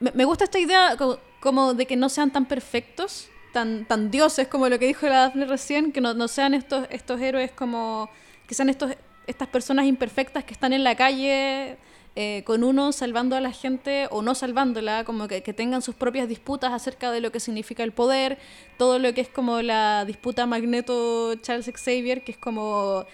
Me, 0.00 0.10
me 0.14 0.24
gusta 0.24 0.44
esta 0.44 0.58
idea 0.58 0.96
como, 0.96 1.18
como 1.40 1.74
de 1.74 1.86
que 1.86 1.96
no 1.96 2.08
sean 2.08 2.30
tan 2.30 2.46
perfectos, 2.46 3.28
tan, 3.52 3.84
tan 3.84 4.10
dioses 4.10 4.48
como 4.48 4.68
lo 4.68 4.78
que 4.78 4.86
dijo 4.86 5.06
la 5.06 5.18
Daphne 5.18 5.46
recién, 5.46 5.92
que 5.92 6.00
no, 6.00 6.14
no 6.14 6.28
sean 6.28 6.54
estos, 6.54 6.86
estos 6.90 7.20
héroes 7.20 7.50
como... 7.50 8.08
que 8.46 8.54
sean 8.54 8.70
estos, 8.70 8.92
estas 9.26 9.48
personas 9.48 9.86
imperfectas 9.86 10.44
que 10.44 10.54
están 10.54 10.72
en 10.72 10.84
la 10.84 10.94
calle 10.96 11.76
eh, 12.14 12.42
con 12.44 12.64
uno 12.64 12.92
salvando 12.92 13.36
a 13.36 13.40
la 13.40 13.52
gente 13.52 14.08
o 14.10 14.22
no 14.22 14.34
salvándola, 14.34 15.04
como 15.04 15.28
que, 15.28 15.42
que 15.42 15.52
tengan 15.52 15.82
sus 15.82 15.94
propias 15.94 16.28
disputas 16.28 16.72
acerca 16.72 17.10
de 17.10 17.20
lo 17.20 17.32
que 17.32 17.40
significa 17.40 17.82
el 17.82 17.92
poder, 17.92 18.38
todo 18.78 18.98
lo 18.98 19.14
que 19.14 19.22
es 19.22 19.28
como 19.28 19.62
la 19.62 20.04
disputa 20.04 20.46
Magneto-Charles 20.46 21.70
Xavier, 21.74 22.22
que 22.24 22.32
es 22.32 22.38
como 22.38 23.06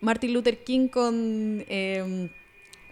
Martin 0.00 0.32
Luther 0.34 0.62
King 0.64 0.88
con... 0.88 1.64
eh, 1.68 2.28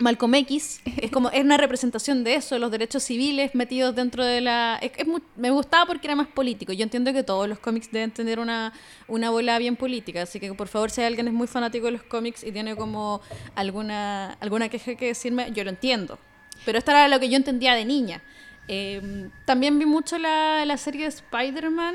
Malcolm 0.00 0.34
X 0.34 0.80
es 0.96 1.10
como 1.10 1.28
es 1.30 1.44
una 1.44 1.56
representación 1.58 2.24
de 2.24 2.34
eso, 2.34 2.54
de 2.54 2.58
los 2.58 2.70
derechos 2.70 3.02
civiles 3.02 3.54
metidos 3.54 3.94
dentro 3.94 4.24
de 4.24 4.40
la 4.40 4.78
es- 4.80 4.92
me 5.36 5.50
gustaba 5.50 5.86
porque 5.86 6.06
era 6.06 6.16
más 6.16 6.26
político. 6.28 6.72
Yo 6.72 6.82
entiendo 6.84 7.12
que 7.12 7.22
todos 7.22 7.48
los 7.48 7.58
cómics 7.58 7.90
deben 7.92 8.10
tener 8.10 8.38
una 8.40 8.72
una 9.08 9.30
bola 9.30 9.58
bien 9.58 9.76
política, 9.76 10.22
así 10.22 10.40
que 10.40 10.52
por 10.54 10.68
favor 10.68 10.90
si 10.90 11.02
alguien 11.02 11.28
es 11.28 11.34
muy 11.34 11.46
fanático 11.46 11.86
de 11.86 11.92
los 11.92 12.02
cómics 12.02 12.42
y 12.44 12.50
tiene 12.52 12.76
como 12.76 13.20
alguna 13.54 14.32
alguna 14.40 14.68
queja 14.68 14.94
que 14.94 15.06
decirme, 15.08 15.52
yo 15.52 15.64
lo 15.64 15.70
entiendo. 15.70 16.18
Pero 16.64 16.78
esto 16.78 16.90
era 16.90 17.08
lo 17.08 17.20
que 17.20 17.28
yo 17.28 17.36
entendía 17.36 17.74
de 17.74 17.84
niña. 17.84 18.22
Eh, 18.68 19.28
también 19.46 19.78
vi 19.78 19.86
mucho 19.86 20.18
la, 20.18 20.64
la 20.64 20.76
serie 20.76 21.02
de 21.02 21.08
Spider-Man 21.08 21.94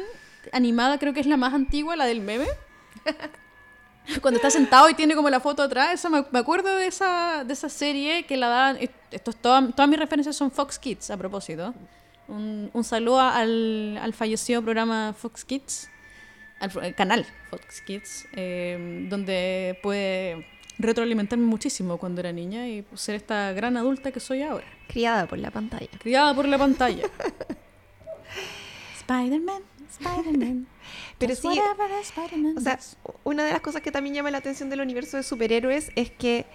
animada, 0.51 0.97
creo 0.99 1.13
que 1.13 1.19
es 1.21 1.27
la 1.27 1.37
más 1.37 1.53
antigua, 1.53 1.95
la 1.95 2.05
del 2.05 2.21
meme. 2.21 2.45
Cuando 4.21 4.37
está 4.37 4.49
sentado 4.49 4.89
y 4.89 4.93
tiene 4.93 5.15
como 5.15 5.29
la 5.29 5.39
foto 5.39 5.63
atrás, 5.63 5.93
eso 5.93 6.09
me, 6.09 6.23
me 6.31 6.39
acuerdo 6.39 6.75
de 6.75 6.87
esa, 6.87 7.43
de 7.43 7.53
esa 7.53 7.69
serie 7.69 8.23
que 8.25 8.37
la 8.37 8.47
daban. 8.47 8.77
Esto 9.11 9.31
es 9.31 9.37
toda- 9.37 9.67
todas 9.71 9.89
mis 9.89 9.99
referencias 9.99 10.35
son 10.35 10.51
Fox 10.51 10.77
Kids, 10.79 11.09
a 11.11 11.17
propósito. 11.17 11.73
Un, 12.27 12.69
un 12.73 12.83
saludo 12.83 13.19
al, 13.21 13.97
al 14.01 14.13
fallecido 14.13 14.61
programa 14.61 15.13
Fox 15.17 15.45
Kids, 15.45 15.89
al 16.59 16.95
canal 16.95 17.25
Fox 17.49 17.81
Kids, 17.81 18.27
eh, 18.33 19.05
donde 19.09 19.77
pude 19.83 20.47
retroalimentarme 20.77 21.45
muchísimo 21.45 21.97
cuando 21.97 22.19
era 22.21 22.31
niña 22.31 22.67
y 22.67 22.83
ser 22.95 23.15
esta 23.15 23.53
gran 23.53 23.77
adulta 23.77 24.11
que 24.11 24.19
soy 24.19 24.41
ahora, 24.41 24.65
Criada 24.87 25.25
por 25.27 25.37
la 25.39 25.51
pantalla. 25.51 25.87
criada 25.99 26.33
por 26.33 26.47
la 26.47 26.57
pantalla. 26.57 27.03
Spider-Man. 28.99 29.61
Pero 31.17 31.35
sí, 31.35 31.47
O 32.57 32.61
sea, 32.61 32.79
una 33.23 33.43
de 33.43 33.51
las 33.51 33.61
cosas 33.61 33.81
que 33.81 33.91
también 33.91 34.15
llama 34.15 34.31
la 34.31 34.39
atención 34.39 34.69
del 34.69 34.81
universo 34.81 35.17
de 35.17 35.23
superhéroes 35.23 35.91
es 35.95 36.11
que 36.11 36.45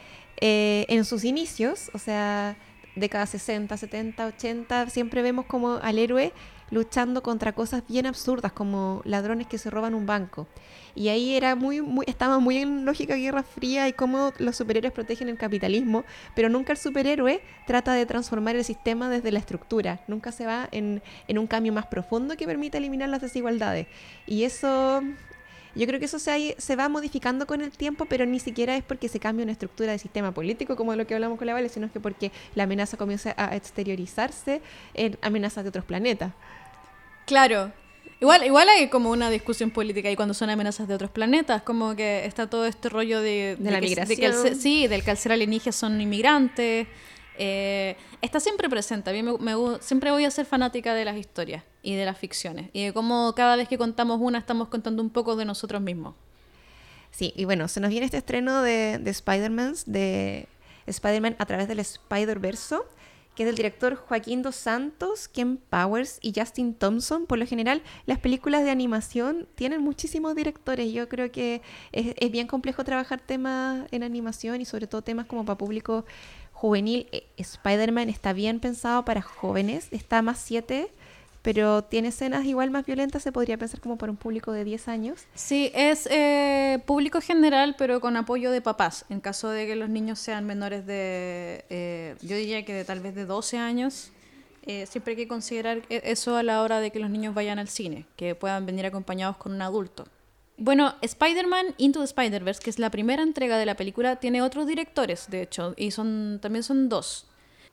eh, 0.40 0.86
en 0.88 1.04
sus 1.04 1.24
inicios, 1.24 1.90
o 1.94 1.98
sea, 1.98 2.56
décadas 2.96 3.30
60, 3.30 3.76
70, 3.76 4.26
80, 4.26 4.90
siempre 4.90 5.22
vemos 5.22 5.46
como 5.46 5.74
al 5.76 5.98
héroe 5.98 6.32
luchando 6.70 7.22
contra 7.22 7.52
cosas 7.52 7.82
bien 7.88 8.06
absurdas, 8.06 8.52
como 8.52 9.02
ladrones 9.04 9.46
que 9.46 9.58
se 9.58 9.70
roban 9.70 9.94
un 9.94 10.06
banco. 10.06 10.46
Y 10.94 11.08
ahí 11.08 11.34
era 11.34 11.54
muy, 11.54 11.80
muy, 11.80 12.04
estaba 12.08 12.38
muy 12.38 12.58
en 12.58 12.84
lógica 12.84 13.14
Guerra 13.14 13.42
Fría 13.42 13.88
y 13.88 13.92
cómo 13.92 14.32
los 14.38 14.56
superhéroes 14.56 14.92
protegen 14.92 15.28
el 15.28 15.38
capitalismo, 15.38 16.04
pero 16.34 16.48
nunca 16.48 16.72
el 16.72 16.78
superhéroe 16.78 17.40
trata 17.66 17.94
de 17.94 18.06
transformar 18.06 18.56
el 18.56 18.64
sistema 18.64 19.08
desde 19.08 19.32
la 19.32 19.38
estructura, 19.38 20.00
nunca 20.08 20.32
se 20.32 20.46
va 20.46 20.68
en, 20.72 21.02
un 21.28 21.46
cambio 21.46 21.72
más 21.72 21.86
profundo 21.86 22.36
que 22.36 22.46
permita 22.46 22.78
eliminar 22.78 23.08
las 23.08 23.22
desigualdades. 23.22 23.86
Y 24.26 24.44
eso 24.44 25.02
yo 25.74 25.86
creo 25.86 26.00
que 26.00 26.06
eso 26.06 26.18
se, 26.18 26.56
se 26.58 26.76
va 26.76 26.88
modificando 26.88 27.46
con 27.46 27.60
el 27.60 27.70
tiempo, 27.70 28.06
pero 28.06 28.26
ni 28.26 28.40
siquiera 28.40 28.76
es 28.76 28.82
porque 28.82 29.08
se 29.08 29.20
cambie 29.20 29.44
una 29.44 29.52
estructura 29.52 29.92
de 29.92 29.98
sistema 29.98 30.32
político, 30.32 30.76
como 30.76 30.94
lo 30.96 31.06
que 31.06 31.14
hablamos 31.14 31.38
con 31.38 31.46
la 31.46 31.54
Vale, 31.54 31.68
sino 31.68 31.90
que 31.92 32.00
porque 32.00 32.32
la 32.54 32.64
amenaza 32.64 32.96
comienza 32.96 33.34
a 33.36 33.54
exteriorizarse 33.54 34.60
en 34.94 35.16
amenazas 35.22 35.64
de 35.64 35.68
otros 35.68 35.84
planetas. 35.84 36.32
Claro. 37.26 37.72
Igual, 38.20 38.44
igual 38.44 38.68
hay 38.68 38.88
como 38.88 39.10
una 39.10 39.30
discusión 39.30 39.70
política 39.70 40.08
ahí 40.10 40.16
cuando 40.16 40.34
son 40.34 40.50
amenazas 40.50 40.86
de 40.86 40.94
otros 40.94 41.10
planetas, 41.10 41.62
como 41.62 41.96
que 41.96 42.26
está 42.26 42.50
todo 42.50 42.66
este 42.66 42.90
rollo 42.90 43.20
de, 43.22 43.56
De 43.58 43.70
la 43.70 43.80
que, 43.80 43.86
que 43.94 44.04
migración. 44.06 44.32
ser- 44.42 44.56
sí, 44.56 44.86
del 44.88 45.02
que 45.02 45.10
al 45.10 45.16
ser 45.16 45.32
alienígenas 45.32 45.76
son 45.76 45.98
inmigrantes. 46.00 46.86
eh, 47.38 47.96
está 48.20 48.38
siempre 48.38 48.68
presente. 48.68 49.08
A 49.08 49.12
mí 49.14 49.22
me, 49.22 49.38
me 49.38 49.54
siempre 49.80 50.10
voy 50.10 50.26
a 50.26 50.30
ser 50.30 50.44
fanática 50.44 50.92
de 50.92 51.06
las 51.06 51.16
historias 51.16 51.64
y 51.82 51.94
de 51.94 52.04
las 52.04 52.18
ficciones. 52.18 52.68
Y 52.74 52.84
de 52.84 52.92
cómo 52.92 53.34
cada 53.34 53.56
vez 53.56 53.66
que 53.68 53.78
contamos 53.78 54.18
una 54.20 54.38
estamos 54.38 54.68
contando 54.68 55.02
un 55.02 55.08
poco 55.08 55.34
de 55.36 55.46
nosotros 55.46 55.80
mismos. 55.80 56.14
Sí, 57.10 57.32
y 57.34 57.46
bueno, 57.46 57.66
se 57.68 57.80
nos 57.80 57.88
viene 57.90 58.04
este 58.04 58.18
estreno 58.18 58.60
de, 58.60 58.98
de 58.98 59.10
Spider-Man, 59.10 59.74
de 59.86 60.46
Spider-Man 60.86 61.36
a 61.38 61.46
través 61.46 61.66
del 61.68 61.78
Spider-Verso, 61.80 62.84
que 63.40 63.44
es 63.44 63.46
del 63.46 63.56
director 63.56 63.94
Joaquín 63.94 64.42
Dos 64.42 64.54
Santos, 64.54 65.26
Ken 65.26 65.56
Powers 65.56 66.18
y 66.20 66.34
Justin 66.36 66.74
Thompson. 66.74 67.24
Por 67.24 67.38
lo 67.38 67.46
general, 67.46 67.80
las 68.04 68.18
películas 68.18 68.64
de 68.64 68.70
animación 68.70 69.48
tienen 69.54 69.80
muchísimos 69.80 70.34
directores. 70.34 70.92
Yo 70.92 71.08
creo 71.08 71.32
que 71.32 71.62
es, 71.90 72.12
es 72.18 72.30
bien 72.30 72.46
complejo 72.46 72.84
trabajar 72.84 73.18
temas 73.18 73.86
en 73.92 74.02
animación 74.02 74.60
y 74.60 74.66
sobre 74.66 74.86
todo 74.86 75.00
temas 75.00 75.24
como 75.24 75.46
para 75.46 75.56
público 75.56 76.04
juvenil. 76.52 77.06
Eh, 77.12 77.28
Spider-Man 77.38 78.10
está 78.10 78.34
bien 78.34 78.60
pensado 78.60 79.06
para 79.06 79.22
jóvenes, 79.22 79.88
está 79.90 80.20
más 80.20 80.38
7, 80.40 80.92
pero 81.42 81.82
tiene 81.84 82.08
escenas 82.08 82.44
igual 82.44 82.70
más 82.70 82.84
violentas, 82.84 83.22
se 83.22 83.32
podría 83.32 83.56
pensar 83.56 83.80
como 83.80 83.96
para 83.96 84.12
un 84.12 84.18
público 84.18 84.52
de 84.52 84.64
10 84.64 84.88
años. 84.88 85.22
Sí, 85.34 85.70
es 85.74 86.06
eh, 86.10 86.82
público 86.86 87.20
general, 87.20 87.74
pero 87.78 88.00
con 88.00 88.16
apoyo 88.16 88.50
de 88.50 88.60
papás. 88.60 89.04
En 89.08 89.20
caso 89.20 89.48
de 89.48 89.66
que 89.66 89.76
los 89.76 89.88
niños 89.88 90.18
sean 90.18 90.44
menores 90.44 90.86
de, 90.86 91.64
eh, 91.70 92.16
yo 92.22 92.36
diría 92.36 92.64
que 92.64 92.74
de 92.74 92.84
tal 92.84 93.00
vez 93.00 93.14
de 93.14 93.24
12 93.24 93.58
años, 93.58 94.10
eh, 94.66 94.84
siempre 94.86 95.12
hay 95.12 95.16
que 95.16 95.28
considerar 95.28 95.82
e- 95.88 96.02
eso 96.04 96.36
a 96.36 96.42
la 96.42 96.62
hora 96.62 96.80
de 96.80 96.90
que 96.90 96.98
los 96.98 97.08
niños 97.10 97.34
vayan 97.34 97.58
al 97.58 97.68
cine, 97.68 98.06
que 98.16 98.34
puedan 98.34 98.66
venir 98.66 98.84
acompañados 98.84 99.36
con 99.38 99.52
un 99.52 99.62
adulto. 99.62 100.06
Bueno, 100.58 100.94
Spider-Man 101.00 101.68
Into 101.78 102.00
the 102.00 102.04
Spider-Verse, 102.04 102.60
que 102.62 102.68
es 102.68 102.78
la 102.78 102.90
primera 102.90 103.22
entrega 103.22 103.56
de 103.56 103.64
la 103.64 103.76
película, 103.76 104.16
tiene 104.16 104.42
otros 104.42 104.66
directores, 104.66 105.30
de 105.30 105.40
hecho, 105.40 105.72
y 105.78 105.90
son 105.90 106.38
también 106.42 106.62
son 106.62 106.90
dos. 106.90 107.29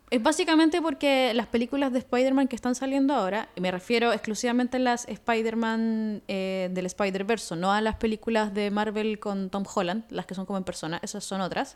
Es 0.10 0.24
básicamente 0.24 0.82
porque 0.82 1.34
las 1.34 1.48
películas 1.48 1.92
de 1.92 2.00
Spider-Man 2.00 2.48
que 2.48 2.56
están 2.56 2.76
saliendo 2.76 3.14
ahora, 3.14 3.50
y 3.58 3.62
me 3.62 3.72
refiero 3.72 4.14
exclusivamente 4.14 4.78
a 4.78 4.80
las 4.80 5.06
Spider-Man 5.06 6.24
eh, 6.30 6.70
del 6.72 6.86
Spider-Verse, 6.86 7.58
no 7.58 7.74
a 7.74 7.82
las 7.82 7.98
películas 7.98 8.54
de 8.54 8.72
Marvel 8.72 9.20
con 9.20 9.50
Tom 9.50 9.66
Holland, 9.76 10.06
las 10.10 10.26
que 10.26 10.34
son 10.34 10.46
como 10.46 10.58
en 10.58 10.64
persona, 10.64 11.02
esas 11.04 11.26
son 11.26 11.42
otras. 11.42 11.76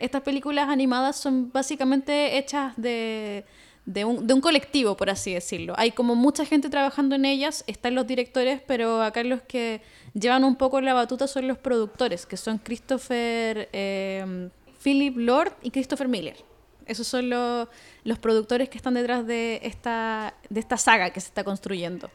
Estas 0.00 0.22
películas 0.22 0.70
animadas 0.70 1.16
son 1.16 1.52
básicamente 1.52 2.38
hechas 2.38 2.72
de, 2.78 3.44
de, 3.84 4.06
un, 4.06 4.26
de 4.26 4.32
un 4.32 4.40
colectivo, 4.40 4.96
por 4.96 5.10
así 5.10 5.34
decirlo. 5.34 5.74
Hay 5.76 5.90
como 5.90 6.14
mucha 6.14 6.46
gente 6.46 6.70
trabajando 6.70 7.14
en 7.14 7.26
ellas, 7.26 7.62
están 7.66 7.94
los 7.94 8.06
directores, 8.06 8.62
pero 8.66 9.02
acá 9.02 9.22
los 9.22 9.42
que 9.42 9.82
llevan 10.14 10.44
un 10.44 10.56
poco 10.56 10.80
la 10.80 10.94
batuta 10.94 11.26
son 11.26 11.46
los 11.46 11.58
productores, 11.58 12.24
que 12.24 12.38
son 12.38 12.56
Christopher, 12.56 13.68
eh, 13.74 14.48
Philip 14.82 15.18
Lord 15.18 15.52
y 15.62 15.70
Christopher 15.70 16.08
Miller. 16.08 16.55
Esos 16.86 17.06
son 17.06 17.30
los, 17.30 17.68
los 18.04 18.18
productores 18.18 18.68
que 18.68 18.78
están 18.78 18.94
detrás 18.94 19.26
de 19.26 19.60
esta, 19.62 20.34
de 20.48 20.60
esta 20.60 20.76
saga 20.76 21.10
que 21.10 21.20
se 21.20 21.28
está 21.28 21.44
construyendo. 21.44 22.10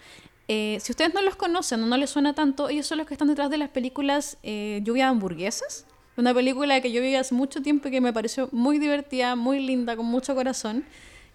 Eh, 0.47 0.79
si 0.81 0.91
ustedes 0.91 1.13
no 1.13 1.21
los 1.21 1.35
conocen 1.35 1.81
o 1.83 1.85
no 1.85 1.97
les 1.97 2.09
suena 2.09 2.33
tanto, 2.33 2.67
ellos 2.67 2.85
son 2.85 2.97
los 2.97 3.07
que 3.07 3.13
están 3.13 3.27
detrás 3.27 3.49
de 3.49 3.57
las 3.57 3.69
películas 3.69 4.37
eh, 4.43 4.81
Lluvia 4.83 5.05
de 5.05 5.11
Hamburguesas. 5.11 5.85
Una 6.17 6.33
película 6.33 6.81
que 6.81 6.91
yo 6.91 7.01
vi 7.01 7.15
hace 7.15 7.33
mucho 7.33 7.61
tiempo 7.61 7.87
y 7.87 7.91
que 7.91 8.01
me 8.01 8.11
pareció 8.11 8.49
muy 8.51 8.77
divertida, 8.77 9.35
muy 9.35 9.61
linda, 9.61 9.95
con 9.95 10.05
mucho 10.05 10.35
corazón, 10.35 10.83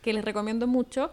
que 0.03 0.13
les 0.13 0.25
recomiendo 0.25 0.67
mucho. 0.67 1.11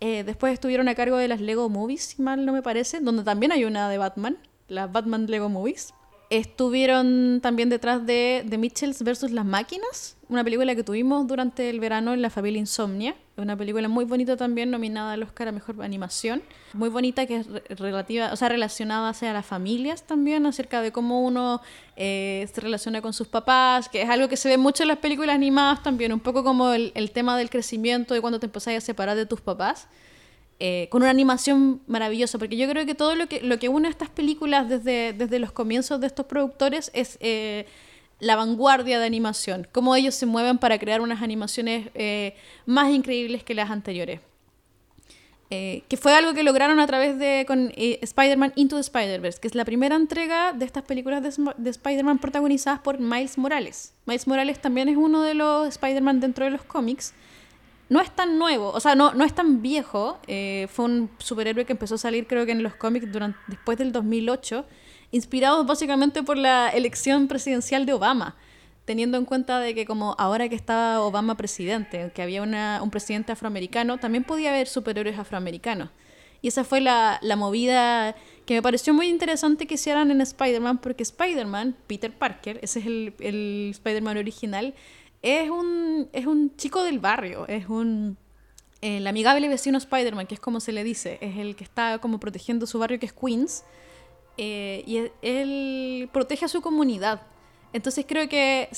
Eh, 0.00 0.24
después 0.24 0.52
estuvieron 0.54 0.88
a 0.88 0.94
cargo 0.94 1.16
de 1.16 1.28
las 1.28 1.40
Lego 1.40 1.68
Movies, 1.68 2.02
si 2.02 2.22
mal 2.22 2.44
no 2.46 2.52
me 2.52 2.62
parece, 2.62 3.00
donde 3.00 3.22
también 3.22 3.52
hay 3.52 3.64
una 3.64 3.88
de 3.88 3.98
Batman, 3.98 4.38
las 4.68 4.90
Batman 4.90 5.26
Lego 5.26 5.48
Movies. 5.48 5.92
Estuvieron 6.30 7.40
también 7.42 7.68
detrás 7.68 8.04
de 8.06 8.46
The 8.48 8.56
Mitchells 8.56 9.02
versus 9.02 9.30
las 9.30 9.44
máquinas, 9.44 10.16
una 10.32 10.44
película 10.44 10.74
que 10.74 10.82
tuvimos 10.82 11.26
durante 11.26 11.68
el 11.68 11.78
verano 11.78 12.14
en 12.14 12.22
la 12.22 12.30
familia 12.30 12.58
Insomnia. 12.58 13.14
Una 13.36 13.56
película 13.56 13.86
muy 13.88 14.04
bonita 14.04 14.36
también, 14.36 14.70
nominada 14.70 15.12
al 15.12 15.22
Oscar 15.22 15.48
a 15.48 15.52
Mejor 15.52 15.82
Animación. 15.82 16.42
Muy 16.72 16.88
bonita 16.88 17.26
que 17.26 17.36
es 17.36 17.46
re- 17.46 17.62
relativa, 17.68 18.32
o 18.32 18.36
sea, 18.36 18.48
relacionada 18.48 19.10
hacia 19.10 19.32
las 19.32 19.44
familias 19.44 20.04
también, 20.06 20.46
acerca 20.46 20.80
de 20.80 20.90
cómo 20.90 21.22
uno 21.22 21.60
eh, 21.96 22.48
se 22.52 22.60
relaciona 22.60 23.02
con 23.02 23.12
sus 23.12 23.28
papás, 23.28 23.88
que 23.88 24.02
es 24.02 24.08
algo 24.08 24.28
que 24.28 24.36
se 24.36 24.48
ve 24.48 24.56
mucho 24.56 24.82
en 24.84 24.88
las 24.88 24.98
películas 24.98 25.34
animadas 25.34 25.82
también, 25.82 26.12
un 26.12 26.20
poco 26.20 26.42
como 26.42 26.72
el, 26.72 26.92
el 26.94 27.10
tema 27.10 27.36
del 27.36 27.50
crecimiento, 27.50 28.14
de 28.14 28.20
cuando 28.20 28.40
te 28.40 28.46
empezás 28.46 28.74
a 28.74 28.80
separar 28.80 29.16
de 29.16 29.26
tus 29.26 29.40
papás 29.40 29.88
eh, 30.58 30.88
con 30.90 31.02
una 31.02 31.10
animación 31.10 31.82
maravillosa, 31.86 32.38
porque 32.38 32.56
yo 32.56 32.68
creo 32.68 32.86
que 32.86 32.94
todo 32.94 33.16
lo 33.16 33.26
que, 33.26 33.40
lo 33.42 33.58
que 33.58 33.68
une 33.68 33.88
a 33.88 33.90
estas 33.90 34.08
películas 34.08 34.68
desde, 34.68 35.12
desde 35.12 35.38
los 35.38 35.52
comienzos 35.52 36.00
de 36.00 36.06
estos 36.06 36.26
productores 36.26 36.90
es 36.94 37.18
eh, 37.20 37.66
la 38.22 38.36
vanguardia 38.36 39.00
de 39.00 39.04
animación, 39.04 39.66
cómo 39.72 39.96
ellos 39.96 40.14
se 40.14 40.26
mueven 40.26 40.56
para 40.58 40.78
crear 40.78 41.00
unas 41.00 41.22
animaciones 41.22 41.88
eh, 41.94 42.36
más 42.66 42.88
increíbles 42.90 43.42
que 43.42 43.52
las 43.52 43.68
anteriores. 43.68 44.20
Eh, 45.50 45.82
que 45.88 45.96
fue 45.96 46.14
algo 46.14 46.32
que 46.32 46.44
lograron 46.44 46.78
a 46.78 46.86
través 46.86 47.18
de 47.18 47.44
con 47.48 47.72
eh, 47.74 47.98
Spider-Man 48.00 48.52
Into 48.54 48.76
the 48.76 48.80
Spider-Verse, 48.80 49.40
que 49.40 49.48
es 49.48 49.56
la 49.56 49.64
primera 49.64 49.96
entrega 49.96 50.52
de 50.52 50.64
estas 50.64 50.84
películas 50.84 51.20
de, 51.20 51.70
Spider-Man 51.70 52.20
protagonizadas 52.20 52.78
por 52.78 53.00
Miles 53.00 53.36
Morales. 53.38 53.92
Miles 54.06 54.28
Morales 54.28 54.60
también 54.60 54.88
es 54.88 54.96
uno 54.96 55.22
de 55.22 55.34
los 55.34 55.66
Spider-Man 55.66 56.20
dentro 56.20 56.44
de 56.44 56.52
los 56.52 56.62
cómics. 56.62 57.14
No 57.88 58.00
es 58.00 58.10
tan 58.12 58.38
nuevo, 58.38 58.70
o 58.70 58.78
sea, 58.78 58.94
no, 58.94 59.14
no 59.14 59.24
es 59.24 59.34
tan 59.34 59.62
viejo. 59.62 60.20
fue 60.68 60.84
un 60.84 61.10
superhéroe 61.18 61.66
que 61.66 61.72
empezó 61.72 61.96
a 61.96 61.98
salir, 61.98 62.28
creo 62.28 62.46
que 62.46 62.52
en 62.52 62.62
los 62.62 62.76
cómics 62.76 63.10
durante, 63.10 63.36
después 63.48 63.76
del 63.78 63.90
2008, 63.90 64.64
inspirados 65.12 65.64
básicamente 65.64 66.24
por 66.24 66.36
la 66.36 66.70
elección 66.70 67.28
presidencial 67.28 67.86
de 67.86 67.92
Obama 67.92 68.36
teniendo 68.84 69.16
en 69.16 69.24
cuenta 69.24 69.60
de 69.60 69.74
que 69.74 69.86
como 69.86 70.14
ahora 70.18 70.48
que 70.48 70.56
estaba 70.56 71.00
Obama 71.00 71.36
presidente, 71.36 72.10
que 72.14 72.22
había 72.22 72.42
un 72.42 72.90
presidente 72.90 73.32
afroamericano, 73.32 73.98
también 73.98 74.24
podía 74.24 74.50
haber 74.50 74.66
superhéroes 74.66 75.18
afroamericanos. 75.18 75.90
Y 76.40 76.48
esa 76.48 76.64
fue 76.64 76.80
la, 76.80 77.20
la 77.22 77.36
movida 77.36 78.16
que 78.44 78.54
me 78.54 78.62
pareció 78.62 78.92
muy 78.92 79.06
interesante 79.06 79.66
que 79.68 79.74
hicieran 79.74 80.10
en 80.10 80.20
Spider-Man, 80.20 80.78
porque 80.78 81.04
Spider-Man, 81.04 81.76
Peter 81.86 82.12
Parker, 82.12 82.58
ese 82.62 82.80
es 82.80 82.86
el, 82.86 83.14
el 83.20 83.68
Spider-Man 83.70 84.18
original, 84.18 84.74
es 85.22 85.48
un, 85.48 86.08
es 86.12 86.26
un 86.26 86.56
chico 86.56 86.82
del 86.82 86.98
barrio, 86.98 87.46
es 87.46 87.68
un 87.68 88.16
el 88.80 89.06
amigable 89.06 89.48
vecino 89.48 89.78
Spider-Man, 89.78 90.26
que 90.26 90.34
es 90.34 90.40
como 90.40 90.58
se 90.58 90.72
le 90.72 90.82
dice, 90.82 91.18
es 91.20 91.38
el 91.38 91.54
que 91.54 91.62
está 91.62 91.98
como 91.98 92.18
protegiendo 92.18 92.66
su 92.66 92.80
barrio, 92.80 92.98
que 92.98 93.06
es 93.06 93.12
Queens, 93.12 93.62
eh, 94.36 94.82
y 94.86 94.96
él, 94.98 95.12
él 95.22 96.08
protege 96.12 96.44
a 96.44 96.48
su 96.48 96.60
comunidad. 96.60 97.22
Entonces 97.72 98.04
creo 98.08 98.28
que 98.28 98.68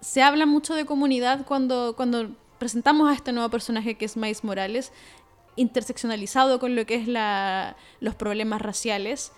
se 0.00 0.22
habla 0.22 0.46
mucho 0.46 0.74
de 0.74 0.84
comunidad 0.84 1.46
cuando, 1.46 1.94
cuando 1.96 2.30
presentamos 2.58 3.10
a 3.10 3.14
este 3.14 3.32
nuevo 3.32 3.48
personaje 3.48 3.96
que 3.96 4.04
es 4.04 4.16
Miles 4.16 4.44
Morales, 4.44 4.92
interseccionalizado 5.56 6.58
con 6.58 6.74
lo 6.74 6.86
que 6.86 6.96
es 6.96 7.08
la, 7.08 7.76
los 8.00 8.14
problemas 8.14 8.60
raciales. 8.60 9.32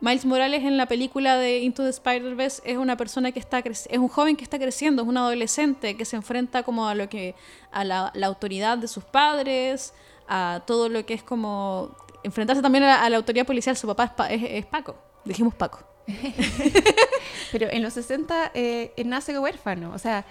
Miles 0.00 0.24
Morales 0.24 0.64
en 0.64 0.76
la 0.76 0.86
película 0.86 1.36
de 1.36 1.58
Into 1.58 1.84
the 1.84 1.90
Spider-Verse 1.90 2.62
es 2.64 2.78
una 2.78 2.96
persona 2.96 3.32
que 3.32 3.38
está 3.38 3.58
es 3.58 3.86
un 3.92 4.08
joven 4.08 4.36
que 4.36 4.44
está 4.44 4.58
creciendo, 4.58 5.02
es 5.02 5.08
un 5.08 5.16
adolescente 5.16 5.96
que 5.96 6.04
se 6.04 6.16
enfrenta 6.16 6.62
como 6.62 6.88
a 6.88 6.94
lo 6.94 7.08
que 7.08 7.34
a 7.70 7.84
la, 7.84 8.10
la 8.14 8.26
autoridad 8.26 8.78
de 8.78 8.88
sus 8.88 9.04
padres, 9.04 9.92
a 10.26 10.62
todo 10.66 10.88
lo 10.88 11.04
que 11.04 11.14
es 11.14 11.22
como 11.22 11.94
enfrentarse 12.22 12.62
también 12.62 12.84
a 12.84 12.86
la, 12.88 13.02
a 13.04 13.10
la 13.10 13.16
autoridad 13.16 13.46
policial. 13.46 13.76
Su 13.76 13.86
papá 13.86 14.04
es, 14.04 14.10
Pa- 14.10 14.28
es- 14.30 14.42
es 14.44 14.66
Paco, 14.66 14.96
dijimos 15.24 15.54
Paco. 15.54 15.80
Pero 17.52 17.68
en 17.70 17.82
los 17.82 17.92
60 17.94 18.52
eh, 18.54 18.92
nace 19.04 19.38
huérfano, 19.38 19.92
o 19.94 19.98
sea, 19.98 20.24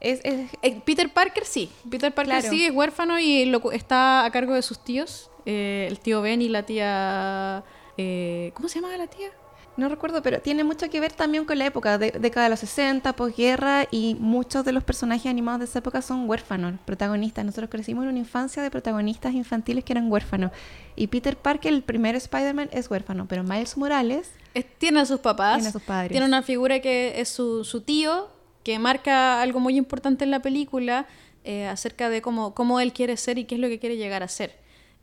es, 0.00 0.20
es- 0.24 0.50
Eh, 0.62 0.80
Peter 0.84 1.12
Parker 1.12 1.44
sí, 1.44 1.70
Peter 1.90 2.12
Parker 2.14 2.40
Claro. 2.40 2.50
sí 2.54 2.66
es 2.66 2.72
huérfano 2.72 3.18
y 3.18 3.44
lo 3.46 3.72
está 3.72 4.24
a 4.24 4.30
cargo 4.30 4.54
de 4.54 4.62
sus 4.62 4.82
tíos, 4.84 5.30
eh, 5.46 5.86
el 5.88 5.98
tío 6.00 6.20
Ben 6.22 6.42
y 6.42 6.48
la 6.48 6.62
tía... 6.64 7.64
eh, 7.96 8.52
¿Cómo 8.54 8.68
se 8.68 8.76
llamaba 8.80 8.96
la 8.96 9.06
tía? 9.06 9.30
No 9.78 9.88
recuerdo, 9.88 10.22
pero 10.22 10.40
tiene 10.40 10.64
mucho 10.64 10.90
que 10.90 11.00
ver 11.00 11.12
también 11.12 11.44
con 11.44 11.56
la 11.56 11.66
época, 11.66 11.96
de, 11.98 12.10
década 12.10 12.44
de 12.44 12.50
los 12.50 12.58
60, 12.60 13.14
posguerra, 13.14 13.86
y 13.90 14.16
muchos 14.18 14.64
de 14.64 14.72
los 14.72 14.82
personajes 14.84 15.26
animados 15.26 15.60
de 15.60 15.64
esa 15.66 15.78
época 15.78 16.02
son 16.02 16.28
huérfanos, 16.28 16.74
protagonistas. 16.84 17.44
Nosotros 17.44 17.70
crecimos 17.70 18.02
en 18.04 18.10
una 18.10 18.18
infancia 18.18 18.62
de 18.62 18.70
protagonistas 18.70 19.32
infantiles 19.34 19.84
que 19.84 19.92
eran 19.92 20.10
huérfanos. 20.10 20.50
Y 20.96 21.06
Peter 21.06 21.36
Parker, 21.36 21.72
el 21.72 21.82
primer 21.82 22.16
Spider-Man, 22.16 22.70
es 22.72 22.90
huérfano, 22.90 23.26
pero 23.28 23.44
Miles 23.44 23.76
Morales 23.76 24.32
Es- 24.52 24.66
tiene 24.78 25.00
a 25.00 25.06
sus 25.06 25.20
papás. 25.20 25.56
Tiene 25.58 25.68
a 25.68 25.72
sus 25.72 25.82
padres. 25.82 26.10
Tiene 26.10 26.26
una 26.26 26.42
figura 26.42 26.80
que 26.80 27.20
es 27.20 27.28
su, 27.28 27.64
su 27.64 27.80
tío, 27.82 28.28
que 28.64 28.78
marca 28.78 29.40
algo 29.40 29.60
muy 29.60 29.76
importante 29.76 30.24
en 30.24 30.30
la 30.32 30.42
película 30.42 31.06
eh, 31.44 31.66
acerca 31.66 32.10
de 32.10 32.20
cómo, 32.20 32.52
cómo 32.54 32.80
él 32.80 32.92
quiere 32.92 33.16
ser 33.16 33.38
y 33.38 33.44
qué 33.44 33.54
es 33.54 33.60
lo 33.60 33.68
que 33.68 33.78
quiere 33.78 33.96
llegar 33.96 34.22
a 34.22 34.28
ser. 34.28 34.56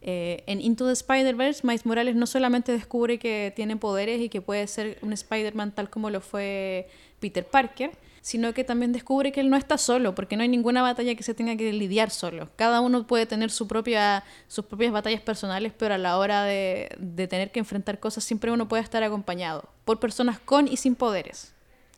Eh, 0.08 0.44
en 0.46 0.62
Into 0.62 0.86
the 0.86 0.94
Spider-Verse, 0.94 1.66
Miles 1.66 1.84
Morales 1.84 2.16
no 2.16 2.28
solamente 2.28 2.72
descubre 2.72 3.18
que 3.18 3.52
tiene 3.56 3.76
poderes 3.76 4.22
y 4.22 4.30
que 4.30 4.40
puede 4.40 4.68
ser 4.68 5.00
un 5.02 5.12
Spider-Man 5.14 5.72
tal 5.72 5.90
como 5.90 6.12
lo 6.12 6.22
fue 6.22 6.88
Peter 7.20 7.44
Parker, 7.44 7.90
sino 8.22 8.54
que 8.54 8.64
también 8.64 8.94
descubre 8.94 9.32
que 9.32 9.40
él 9.40 9.50
no 9.50 9.58
está 9.58 9.80
solo, 9.80 10.14
porque 10.14 10.38
no 10.38 10.44
hay 10.44 10.50
ninguna 10.50 10.84
batalla 10.84 11.16
que 11.16 11.24
se 11.24 11.34
tenga 11.34 11.56
que 11.56 11.74
lidiar 11.74 12.12
solo. 12.12 12.50
Cada 12.56 12.82
uno 12.82 13.08
puede 13.08 13.26
tener 13.26 13.50
su 13.50 13.68
propia, 13.68 14.24
sus 14.48 14.66
propias 14.66 14.92
batallas 14.92 15.22
personales, 15.22 15.74
pero 15.76 15.96
a 15.96 15.98
la 15.98 16.20
hora 16.20 16.44
de, 16.44 16.88
tener 17.28 17.52
que 17.52 17.58
enfrentar 17.58 18.00
cosas 18.00 18.24
siempre 18.24 18.52
uno 18.52 18.68
puede 18.68 18.84
estar 18.84 19.02
acompañado 19.02 19.68
por 19.86 20.00
personas 20.00 20.38
con 20.38 20.68
y 20.68 20.78
sin 20.78 20.94
poderes. 20.94 21.52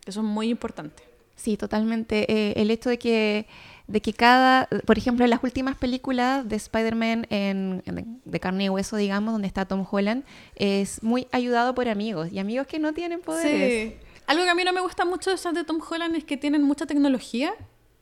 Eso 0.06 0.22
es 0.22 0.26
muy 0.26 0.48
importante. 0.48 1.04
Sí, 1.36 1.58
totalmente. 1.58 2.32
Eh, 2.32 2.54
el 2.56 2.72
hecho 2.72 2.90
de 2.90 3.00
que, 3.00 3.48
de 3.88 4.02
que 4.02 4.12
cada, 4.14 4.68
por 4.86 4.98
ejemplo, 4.98 5.24
en 5.24 5.30
las 5.32 5.42
últimas 5.44 5.78
películas 5.78 6.48
de 6.48 6.58
Spider-Man 6.58 7.26
en, 7.30 7.82
en- 7.86 8.22
de 8.26 8.40
carne 8.40 8.66
y 8.66 8.70
hueso, 8.70 8.98
digamos, 8.98 9.32
donde 9.34 9.48
está 9.48 9.66
Tom 9.66 9.86
Holland, 9.90 10.24
es 10.56 11.02
muy 11.04 11.28
ayudado 11.32 11.74
por 11.74 11.88
amigos 11.88 12.30
y 12.32 12.40
amigos 12.40 12.68
que 12.68 12.80
no 12.80 12.94
tienen 12.94 13.22
poderes. 13.22 13.94
Sí. 13.94 13.98
Algo 14.28 14.44
que 14.44 14.50
a 14.50 14.56
mí 14.56 14.64
no 14.66 14.74
me 14.74 14.82
gusta 14.82 15.06
mucho 15.06 15.30
de 15.30 15.38
esas 15.38 15.54
de 15.54 15.64
Tom 15.64 15.80
Holland 15.90 16.16
es 16.16 16.26
que 16.26 16.36
tienen 16.36 16.64
mucha 16.64 16.86
tecnología. 16.86 17.54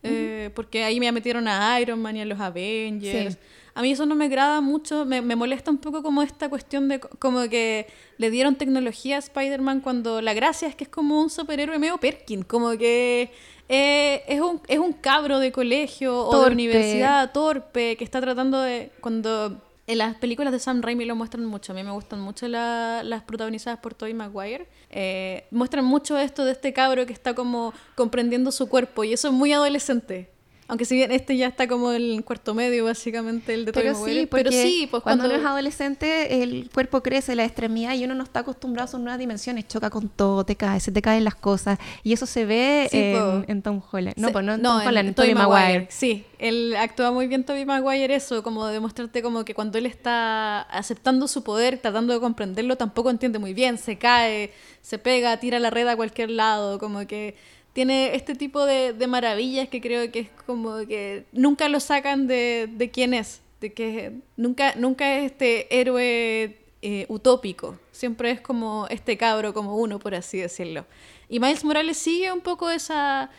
eh, 0.01 0.50
porque 0.56 0.84
ahí 0.84 1.00
me 1.00 1.12
metieron 1.12 1.48
a 1.48 1.80
Iron 1.80 2.00
Man 2.01 2.15
y 2.18 2.22
a 2.22 2.25
los 2.25 2.39
Avengers. 2.39 3.34
Sí. 3.34 3.39
A 3.75 3.82
mí 3.82 3.91
eso 3.91 4.05
no 4.05 4.15
me 4.15 4.25
agrada 4.25 4.62
mucho, 4.62 5.05
me, 5.05 5.22
me 5.22 5.36
molesta 5.36 5.70
un 5.70 5.77
poco 5.77 6.01
como 6.01 6.22
esta 6.24 6.50
cuestión 6.50 6.88
de 6.88 7.00
co- 7.01 7.10
como 7.20 7.48
que 7.50 7.88
le 8.17 8.32
dieron 8.32 8.55
tecnología 8.55 9.17
a 9.17 9.20
Spider-Man 9.20 9.82
cuando 9.82 10.22
la 10.22 10.34
gracia 10.34 10.67
es 10.67 10.75
que 10.75 10.86
es 10.86 10.89
como 10.89 11.22
un 11.22 11.29
superhéroe 11.29 11.77
medio 11.77 11.98
Perkin, 11.98 12.44
como 12.44 12.72
que 12.77 13.32
eh, 13.67 14.24
es, 14.27 14.39
un, 14.41 14.62
es 14.67 14.79
un 14.79 14.94
cabro 14.94 15.39
de 15.39 15.51
colegio 15.51 16.17
o 16.17 16.32
de 16.32 16.38
universidad 16.54 17.32
torpe 17.34 17.97
que 17.97 18.04
está 18.06 18.21
tratando 18.21 18.62
de... 18.62 18.91
Cuando 19.02 19.62
en 19.88 19.97
las 19.99 20.15
películas 20.15 20.52
de 20.54 20.60
Sam 20.60 20.82
Raimi 20.82 21.06
lo 21.06 21.15
muestran 21.15 21.45
mucho, 21.45 21.71
a 21.73 21.76
mí 21.76 21.84
me 21.84 21.91
gustan 21.91 22.19
mucho 22.21 22.47
la- 22.47 23.02
las 23.04 23.23
protagonizadas 23.23 23.80
por 23.82 23.93
Tobey 23.93 24.13
Maguire, 24.13 24.67
eh, 24.89 25.45
muestran 25.52 25.84
mucho 25.86 26.17
esto 26.17 26.45
de 26.45 26.54
este 26.54 26.71
cabro 26.73 27.06
que 27.06 27.13
está 27.13 27.34
como 27.36 27.73
comprendiendo 27.95 28.52
su 28.52 28.67
cuerpo 28.69 29.04
y 29.04 29.12
eso 29.13 29.28
es 29.28 29.34
muy 29.34 29.52
adolescente. 29.52 30.30
Aunque 30.67 30.86
si 30.86 30.95
bien 30.95 31.12
este 31.12 31.38
ya 31.38 31.45
está 31.47 31.67
como 31.67 31.91
en 31.93 32.01
el 32.01 32.23
cuarto 32.23 32.56
medio, 32.56 32.86
básicamente, 32.86 33.54
el 33.54 33.65
de 33.65 33.71
Pero 33.73 33.93
Maguire. 33.93 34.21
sí, 34.21 34.25
porque 34.25 34.43
pero 34.45 34.51
sí, 34.56 34.88
pues 34.89 35.04
cuando, 35.04 35.23
cuando, 35.25 35.36
uno 35.36 35.43
es 35.43 35.51
adolescente, 35.51 36.41
el 36.41 36.69
cuerpo 36.73 37.04
crece, 37.04 37.36
la 37.36 37.45
extremidad, 37.45 37.93
y 37.93 38.04
uno 38.04 38.15
no 38.15 38.23
está 38.23 38.39
acostumbrado 38.39 38.86
a 38.86 38.88
sus 38.88 38.99
nuevas 38.99 39.19
dimensiones. 39.19 39.67
Choca 39.67 39.91
con 39.91 40.10
todo, 40.10 40.43
te 40.43 40.56
cae, 40.56 40.80
se 40.80 40.91
te 40.91 41.04
caen 41.04 41.23
las 41.23 41.36
cosas. 41.36 41.78
Y 42.01 42.13
eso 42.13 42.25
se 42.25 42.45
ve 42.45 42.88
Sí, 42.89 42.97
en, 42.97 43.45
en 43.47 43.62
Tom 43.62 43.80
Holland. 43.91 44.15
No, 44.17 44.28
Se- 44.30 44.34
pues 44.34 44.43
no 44.43 44.54
en 44.56 44.62
Tom 44.63 44.78
Holland, 44.88 45.10
en 45.10 45.13
Tobey 45.13 45.34
Tobey 45.34 45.47
Maguire. 45.47 45.88
Sí, 45.91 46.25
él 46.39 46.75
actúa 46.78 47.12
muy 47.12 47.28
bien 47.28 47.43
Tobey 47.43 47.65
Maguire 47.65 48.15
eso, 48.15 48.41
como 48.41 48.65
demostrarte 48.65 49.21
como 49.21 49.45
que 49.45 49.54
cuando 49.54 49.78
él 49.78 49.86
está 49.86 50.62
aceptando 50.62 51.28
su 51.28 51.43
poder, 51.43 51.78
tratando 51.78 52.12
de 52.13 52.19
comprenderlo, 52.19 52.75
tampoco 52.75 53.12
entiende 53.12 53.38
muy 53.38 53.54
bien, 53.54 53.78
se 53.78 53.97
cae, 53.99 54.51
se 54.82 54.97
pega, 54.97 55.38
tira 55.39 55.60
la 55.60 55.69
red 55.69 55.88
a 55.88 55.95
cualquier 55.95 56.32
lado, 56.32 56.80
como 56.80 57.06
que 57.06 57.36
tiene 57.75 58.15
este 58.15 58.35
tipo 58.35 58.65
de, 58.65 58.93
maravillas 59.05 59.67
que 59.67 59.81
creo 59.81 60.09
que 60.09 60.19
es 60.19 60.29
como 60.45 60.88
que 60.88 61.25
nunca 61.33 61.67
lo 61.67 61.81
sacan 61.81 62.25
de, 62.25 62.89
quién 62.93 63.13
es, 63.13 63.41
de 63.59 63.73
que 63.73 64.13
nunca, 64.38 64.75
nunca 64.75 65.17
es 65.17 65.33
este 65.33 65.67
héroe 65.77 66.57
eh, 66.81 67.05
utópico, 67.09 67.77
siempre 67.91 68.31
es 68.31 68.39
como 68.39 68.88
este 68.89 69.17
cabro 69.17 69.53
como 69.53 69.75
uno, 69.75 69.99
por 69.99 70.15
así 70.15 70.38
decirlo. 70.38 70.85
Y 71.27 71.41
Miles 71.41 71.65
Morales 71.65 71.97
sigue 71.97 72.31
un 72.31 72.39
poco 72.39 72.69
esa, 72.69 73.29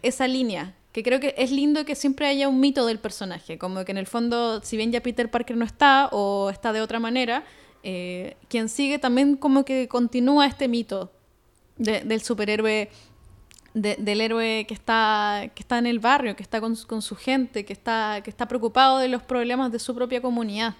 esa 0.00 0.28
línea, 0.28 0.76
que 0.92 1.02
creo 1.02 1.18
que 1.18 1.34
es 1.36 1.50
lindo 1.50 1.84
que 1.84 1.96
siempre 1.96 2.28
haya 2.28 2.48
un 2.48 2.60
mito 2.60 2.86
del 2.86 3.00
personaje, 3.00 3.58
como 3.58 3.84
que 3.84 3.90
en 3.90 3.98
el 3.98 4.06
fondo, 4.06 4.62
si 4.62 4.76
bien 4.76 4.92
ya 4.92 5.02
Peter 5.02 5.28
Parker 5.28 5.56
no 5.56 5.64
está 5.64 6.08
o 6.12 6.50
está 6.50 6.72
de 6.72 6.82
otra 6.82 7.00
manera, 7.00 7.42
eh, 7.82 8.36
quien 8.48 8.68
sigue 8.68 9.00
también 9.00 9.34
como 9.36 9.64
que 9.64 9.88
continúa 9.88 10.46
este 10.46 10.68
mito 10.68 11.10
de- 11.78 12.02
del 12.02 12.22
superhéroe, 12.22 12.90
de- 13.76 13.96
del 13.98 14.20
héroe 14.22 14.64
que 14.66 14.74
está, 14.74 15.50
que 15.54 15.62
está 15.62 15.76
en 15.78 15.86
el 15.86 15.98
barrio, 15.98 16.34
que 16.34 16.42
está 16.42 16.60
con, 16.60 16.74
con 16.86 17.02
su 17.02 17.14
gente, 17.14 17.64
que 17.66 17.72
está, 17.74 18.20
que 18.24 18.30
está 18.30 18.48
preocupado 18.48 18.98
de 18.98 19.08
los 19.08 19.22
problemas 19.22 19.70
de 19.70 19.78
su 19.78 19.94
propia 19.94 20.20
comunidad. 20.22 20.74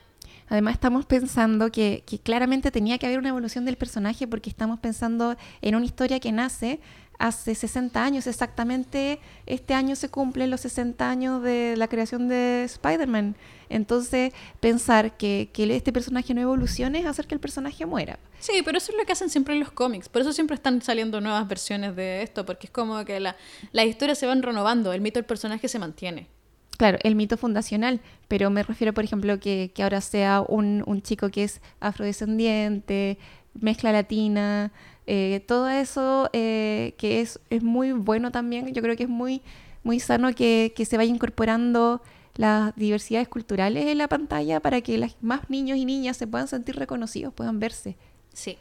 Además 0.48 0.74
estamos 0.74 1.04
pensando 1.06 1.70
que, 1.72 2.04
que 2.06 2.18
claramente 2.20 2.70
tenía 2.70 2.98
que 2.98 3.06
haber 3.06 3.18
una 3.18 3.30
evolución 3.30 3.64
del 3.64 3.76
personaje 3.76 4.26
porque 4.28 4.48
estamos 4.48 4.78
pensando 4.78 5.36
en 5.60 5.74
una 5.74 5.84
historia 5.84 6.20
que 6.20 6.30
nace 6.32 6.78
hace 7.18 7.54
60 7.54 8.02
años. 8.04 8.26
Exactamente 8.26 9.20
este 9.46 9.74
año 9.74 9.96
se 9.96 10.08
cumplen 10.08 10.50
los 10.50 10.60
60 10.62 11.08
años 11.08 11.42
de 11.42 11.74
la 11.76 11.88
creación 11.88 12.28
de 12.28 12.64
Spider-Man. 12.64 13.36
Entonces 13.68 14.32
pensar 14.60 15.16
que, 15.16 15.50
que 15.52 15.74
este 15.74 15.92
personaje 15.92 16.34
no 16.34 16.40
evolucione 16.40 17.00
es 17.00 17.06
hacer 17.06 17.26
que 17.26 17.34
el 17.34 17.40
personaje 17.40 17.86
muera. 17.86 18.18
Sí, 18.38 18.62
pero 18.64 18.78
eso 18.78 18.92
es 18.92 18.98
lo 18.98 19.04
que 19.04 19.12
hacen 19.12 19.30
siempre 19.30 19.54
en 19.54 19.60
los 19.60 19.72
cómics. 19.72 20.08
Por 20.08 20.22
eso 20.22 20.32
siempre 20.32 20.54
están 20.54 20.82
saliendo 20.82 21.20
nuevas 21.20 21.48
versiones 21.48 21.96
de 21.96 22.22
esto, 22.22 22.44
porque 22.44 22.66
es 22.66 22.70
como 22.70 23.04
que 23.04 23.18
la, 23.18 23.36
las 23.72 23.86
historias 23.86 24.18
se 24.18 24.26
van 24.26 24.42
renovando, 24.42 24.92
el 24.92 25.00
mito 25.00 25.18
del 25.18 25.26
personaje 25.26 25.68
se 25.68 25.78
mantiene. 25.78 26.28
Claro, 26.76 26.98
el 27.02 27.14
mito 27.14 27.38
fundacional, 27.38 28.00
pero 28.28 28.50
me 28.50 28.62
refiero, 28.62 28.92
por 28.92 29.02
ejemplo, 29.02 29.40
que, 29.40 29.72
que 29.74 29.82
ahora 29.82 30.02
sea 30.02 30.42
un, 30.46 30.84
un 30.86 31.00
chico 31.00 31.30
que 31.30 31.44
es 31.44 31.62
afrodescendiente, 31.80 33.18
mezcla 33.54 33.92
latina, 33.92 34.72
eh, 35.06 35.44
todo 35.46 35.68
eso 35.68 36.30
eh, 36.32 36.94
que 36.98 37.20
es, 37.20 37.40
es 37.50 37.62
muy 37.62 37.92
bueno 37.92 38.30
también. 38.30 38.72
Yo 38.72 38.82
creo 38.82 38.96
que 38.96 39.04
es 39.04 39.08
muy, 39.08 39.42
muy 39.82 40.00
sano 40.00 40.34
que, 40.34 40.72
que 40.76 40.84
se 40.84 40.96
vaya 40.96 41.12
incorporando 41.12 42.02
las 42.34 42.74
diversidades 42.76 43.28
culturales 43.28 43.86
en 43.86 43.98
la 43.98 44.08
pantalla 44.08 44.60
para 44.60 44.80
que 44.80 44.98
las 44.98 45.16
más 45.22 45.48
niños 45.48 45.78
y 45.78 45.84
niñas 45.84 46.16
se 46.16 46.26
puedan 46.26 46.48
sentir 46.48 46.76
reconocidos, 46.76 47.32
puedan 47.32 47.60
verse. 47.60 47.96
Sí. 48.32 48.58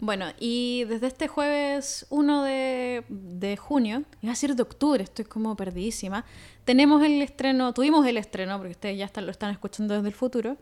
Bueno, 0.00 0.26
y 0.40 0.84
desde 0.84 1.06
este 1.06 1.28
jueves 1.28 2.06
1 2.10 2.42
de, 2.42 3.04
de 3.08 3.56
junio, 3.56 4.02
iba 4.22 4.32
a 4.32 4.34
decir 4.34 4.56
de 4.56 4.62
octubre, 4.62 5.04
estoy 5.04 5.24
como 5.24 5.56
perdidísima, 5.56 6.24
tenemos 6.64 7.02
el 7.02 7.22
estreno, 7.22 7.72
tuvimos 7.72 8.04
el 8.06 8.16
estreno, 8.16 8.56
porque 8.58 8.72
ustedes 8.72 8.98
ya 8.98 9.04
están, 9.04 9.24
lo 9.24 9.30
están 9.30 9.52
escuchando 9.52 9.94
desde 9.94 10.08
el 10.08 10.14
futuro, 10.14 10.56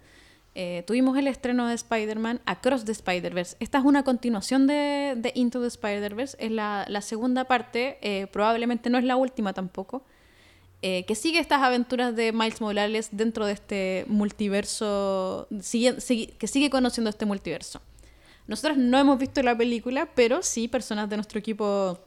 eh, 0.54 0.84
tuvimos 0.86 1.16
el 1.16 1.26
estreno 1.26 1.66
de 1.66 1.74
Spider-Man 1.74 2.40
Across 2.44 2.84
the 2.84 2.92
Spider-Verse. 2.92 3.56
Esta 3.60 3.78
es 3.78 3.84
una 3.84 4.02
continuación 4.02 4.66
de, 4.66 5.14
de 5.16 5.32
Into 5.34 5.60
the 5.60 5.68
Spider-Verse, 5.68 6.36
es 6.38 6.50
la, 6.50 6.84
la 6.88 7.00
segunda 7.00 7.44
parte, 7.44 7.98
eh, 8.02 8.26
probablemente 8.26 8.90
no 8.90 8.98
es 8.98 9.04
la 9.04 9.16
última 9.16 9.52
tampoco, 9.52 10.04
eh, 10.82 11.04
que 11.06 11.14
sigue 11.14 11.38
estas 11.38 11.62
aventuras 11.62 12.14
de 12.16 12.32
Miles 12.32 12.60
Morales 12.60 13.08
dentro 13.12 13.46
de 13.46 13.52
este 13.52 14.04
multiverso, 14.08 15.46
que 15.50 16.46
sigue 16.48 16.70
conociendo 16.70 17.08
este 17.08 17.24
multiverso. 17.24 17.80
Nosotros 18.48 18.76
no 18.76 18.98
hemos 18.98 19.18
visto 19.18 19.42
la 19.42 19.56
película, 19.56 20.08
pero 20.14 20.42
sí 20.42 20.66
personas 20.66 21.08
de 21.08 21.16
nuestro 21.16 21.38
equipo 21.38 22.00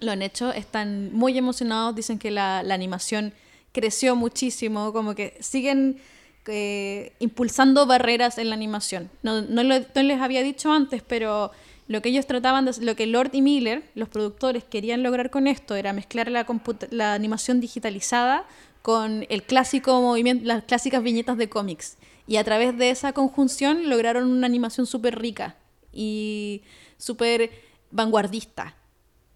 lo 0.00 0.10
han 0.10 0.22
hecho, 0.22 0.52
están 0.52 1.12
muy 1.12 1.36
emocionados, 1.36 1.94
dicen 1.94 2.18
que 2.18 2.30
la, 2.30 2.62
la 2.62 2.74
animación 2.74 3.34
creció 3.72 4.16
muchísimo, 4.16 4.92
como 4.92 5.14
que 5.14 5.36
siguen 5.40 5.98
eh, 6.46 7.12
impulsando 7.18 7.86
barreras 7.86 8.38
en 8.38 8.48
la 8.48 8.54
animación. 8.54 9.10
No, 9.22 9.42
no, 9.42 9.62
les 9.62 10.20
había 10.20 10.42
dicho 10.42 10.72
antes, 10.72 11.02
pero 11.02 11.50
lo 11.88 12.02
que 12.02 12.10
ellos 12.10 12.26
trataban 12.26 12.64
de 12.64 12.72
lo 12.80 12.96
que 12.96 13.06
Lord 13.06 13.30
y 13.32 13.42
Miller, 13.42 13.82
los 13.94 14.08
productores, 14.08 14.64
querían 14.64 15.02
lograr 15.02 15.30
con 15.30 15.46
esto 15.46 15.74
era 15.74 15.92
mezclar 15.92 16.30
la 16.30 17.14
animación 17.14 17.60
digitalizada 17.60 18.46
con 18.82 19.26
el 19.30 19.42
clásico 19.42 20.00
movimiento, 20.00 20.44
las 20.46 20.64
clásicas 20.64 21.02
viñetas 21.02 21.38
de 21.38 21.48
cómics. 21.48 21.96
Y 22.26 22.36
a 22.36 22.44
través 22.44 22.76
de 22.76 22.90
esa 22.90 23.12
conjunción 23.12 23.88
lograron 23.88 24.30
una 24.30 24.46
animación 24.46 24.86
súper 24.86 25.18
rica 25.18 25.56
y 25.92 26.62
súper 26.98 27.50
vanguardista 27.90 28.76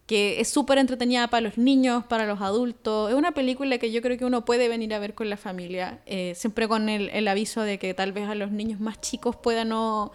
que 0.08 0.40
es 0.40 0.48
súper 0.48 0.78
entretenida 0.78 1.28
para 1.28 1.42
los 1.42 1.58
niños, 1.58 2.02
para 2.02 2.26
los 2.26 2.40
adultos. 2.40 3.10
Es 3.10 3.14
una 3.14 3.32
película 3.32 3.76
que 3.76 3.92
yo 3.92 4.00
creo 4.00 4.16
que 4.16 4.24
uno 4.24 4.44
puede 4.44 4.66
venir 4.66 4.94
a 4.94 4.98
ver 4.98 5.14
con 5.14 5.28
la 5.28 5.36
familia, 5.36 6.00
eh, 6.06 6.32
siempre 6.34 6.66
con 6.66 6.88
el, 6.88 7.10
el 7.10 7.28
aviso 7.28 7.60
de 7.60 7.78
que 7.78 7.92
tal 7.92 8.12
vez 8.12 8.26
a 8.26 8.34
los 8.34 8.50
niños 8.50 8.80
más 8.80 9.02
chicos 9.02 9.36
puedan 9.36 9.68
no, 9.68 10.10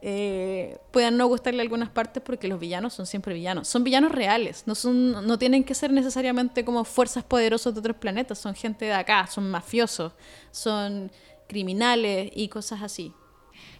eh, 0.00 0.78
puedan 0.90 1.18
no 1.18 1.26
gustarle 1.26 1.60
algunas 1.60 1.90
partes 1.90 2.22
porque 2.22 2.48
los 2.48 2.58
villanos 2.58 2.94
son 2.94 3.04
siempre 3.04 3.34
villanos. 3.34 3.68
Son 3.68 3.84
villanos 3.84 4.10
reales, 4.10 4.62
no, 4.64 4.74
son, 4.74 5.26
no 5.26 5.38
tienen 5.38 5.64
que 5.64 5.74
ser 5.74 5.92
necesariamente 5.92 6.64
como 6.64 6.84
fuerzas 6.84 7.22
poderosas 7.22 7.74
de 7.74 7.80
otros 7.80 7.96
planetas, 7.96 8.38
son 8.38 8.54
gente 8.54 8.86
de 8.86 8.94
acá, 8.94 9.26
son 9.26 9.50
mafiosos, 9.50 10.12
son 10.50 11.12
criminales 11.46 12.30
y 12.34 12.48
cosas 12.48 12.82
así. 12.82 13.12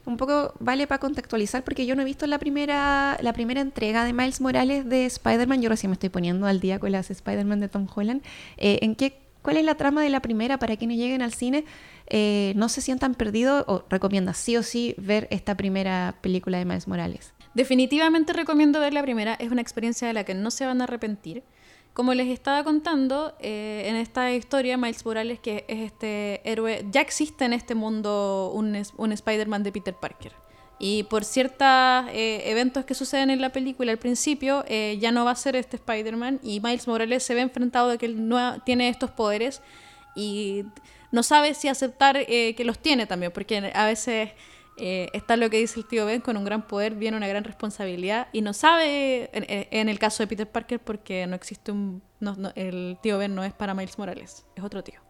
Un 0.07 0.17
poco 0.17 0.55
vale 0.61 0.87
para 0.87 0.99
contextualizar 0.99 1.65
porque 1.65 1.85
yo 1.85 1.95
no 1.97 2.03
he 2.03 2.05
visto 2.05 2.27
la 2.27 2.39
primera, 2.39 3.19
la 3.21 3.33
primera 3.33 3.61
entrega 3.61 4.05
de 4.05 4.13
Miles 4.13 4.41
Morales 4.41 4.89
de 4.89 5.05
Spider-Man. 5.07 5.61
Yo 5.61 5.69
recién 5.69 5.91
me 5.91 5.95
estoy 5.95 6.09
poniendo 6.09 6.47
al 6.47 6.61
día 6.61 6.79
con 6.79 6.93
las 6.93 7.11
Spider-Man 7.11 7.61
de 7.61 7.69
Tom 7.69 7.87
Holland. 7.93 8.23
Eh, 8.57 8.79
¿en 8.83 8.95
qué, 8.95 9.21
¿Cuál 9.43 9.59
es 9.59 9.65
la 9.65 9.75
trama 9.75 10.03
de 10.03 10.11
la 10.11 10.21
primera 10.21 10.59
para 10.59 10.77
quienes 10.77 10.97
lleguen 10.97 11.23
al 11.23 11.35
cine? 11.35 11.65
eh, 12.09 12.53
no 12.57 12.69
se 12.69 12.81
sientan 12.81 13.15
perdidos 13.15 13.65
o 13.67 13.85
recomienda 13.89 14.35
sí 14.35 14.57
o 14.57 14.63
sí 14.63 14.95
ver 14.99 15.27
esta 15.31 15.57
primera 15.57 16.17
película 16.21 16.59
de 16.59 16.65
Miles 16.65 16.89
Morales. 16.89 17.33
Definitivamente 17.55 18.33
recomiendo 18.33 18.81
ver 18.81 18.93
la 18.93 19.03
primera, 19.03 19.35
es 19.35 19.51
una 19.51 19.63
experiencia 19.63 20.07
de 20.07 20.15
la 20.15 20.25
que 20.25 20.35
no 20.35 20.51
se 20.51 20.67
van 20.67 20.81
a 20.81 20.85
arrepentir. 20.85 21.43
Como 21.97 22.13
les 22.13 22.29
estaba 22.29 22.63
contando, 22.63 23.35
eh, 23.41 23.85
en 23.87 23.97
esta 23.97 24.31
historia, 24.31 24.77
Miles 24.77 25.03
Morales, 25.07 25.41
que 25.41 25.65
es 25.67 25.79
este 25.79 26.43
héroe, 26.45 26.85
ya 26.91 27.01
existe 27.01 27.47
en 27.47 27.55
este 27.55 27.75
mundo 27.75 28.53
un, 28.53 29.13
Spider-Man 29.13 29.63
de 29.63 29.73
Peter 29.73 29.95
Parker. 29.95 30.33
Y 30.79 31.05
por 31.05 31.25
ciertos 31.25 31.67
eh, 32.13 32.43
eventos 32.51 32.85
que 32.85 32.93
suceden 32.93 33.31
en 33.31 33.41
la 33.41 33.49
película 33.49 33.93
al 33.93 33.99
principio, 33.99 34.63
eh, 34.69 34.99
ya 35.01 35.11
no 35.11 35.25
va 35.25 35.31
a 35.31 35.37
ser 35.37 35.57
este 35.57 35.77
Spider-Man 35.77 36.41
y 36.43 36.61
Miles 36.61 36.87
Morales 36.87 37.23
se 37.23 37.35
ve 37.35 37.41
enfrentado 37.41 37.89
de 37.89 37.97
que 37.97 38.05
él 38.05 38.29
no 38.29 38.61
tiene 38.61 38.91
estos 38.91 39.11
poderes 39.11 39.63
y 40.15 40.65
no 41.13 41.23
sabe 41.23 41.55
si 41.55 41.69
aceptar 41.69 42.27
que 42.27 42.63
los 42.67 42.79
tiene 42.79 43.07
también, 43.07 43.33
porque 43.33 43.73
a 43.75 43.87
veces 43.87 44.33
eh, 44.79 45.09
está 45.13 45.37
lo 45.37 45.49
que 45.51 45.59
dice 45.59 45.81
el 45.81 45.87
tío 45.87 46.07
Ben, 46.07 46.21
con 46.21 46.37
un 46.37 46.45
gran 46.45 46.67
poder 46.67 46.95
viene 46.95 47.17
una 47.17 47.29
gran 47.29 47.45
responsabilidad 47.45 48.29
y 48.33 48.43
no 48.43 48.53
sabe, 48.53 49.31
en, 49.33 49.89
el 49.89 49.99
caso 49.99 50.23
de 50.23 50.27
Peter 50.27 50.49
Parker, 50.51 50.81
porque 50.81 51.27
no 51.27 51.35
existe 51.35 51.73
un... 51.73 52.03
no- 52.21 52.35
no, 52.37 52.53
el 52.55 52.99
tío 53.03 53.19
Ben 53.19 53.35
no 53.35 53.45
es 53.45 53.53
para 53.53 53.75
Miles 53.75 53.99
Morales, 53.99 54.45
es 54.55 54.65
otro 54.65 54.83
tío. 54.85 55.01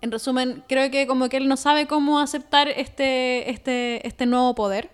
En 0.00 0.10
resumen, 0.10 0.64
creo 0.68 0.90
que 0.90 1.06
como 1.06 1.28
que 1.28 1.36
él 1.36 1.46
no 1.46 1.56
sabe 1.56 1.86
cómo 1.86 2.18
aceptar 2.18 2.68
este, 2.68 3.50
este, 3.50 4.04
este 4.06 4.26
nuevo 4.26 4.54
poder. 4.54 4.90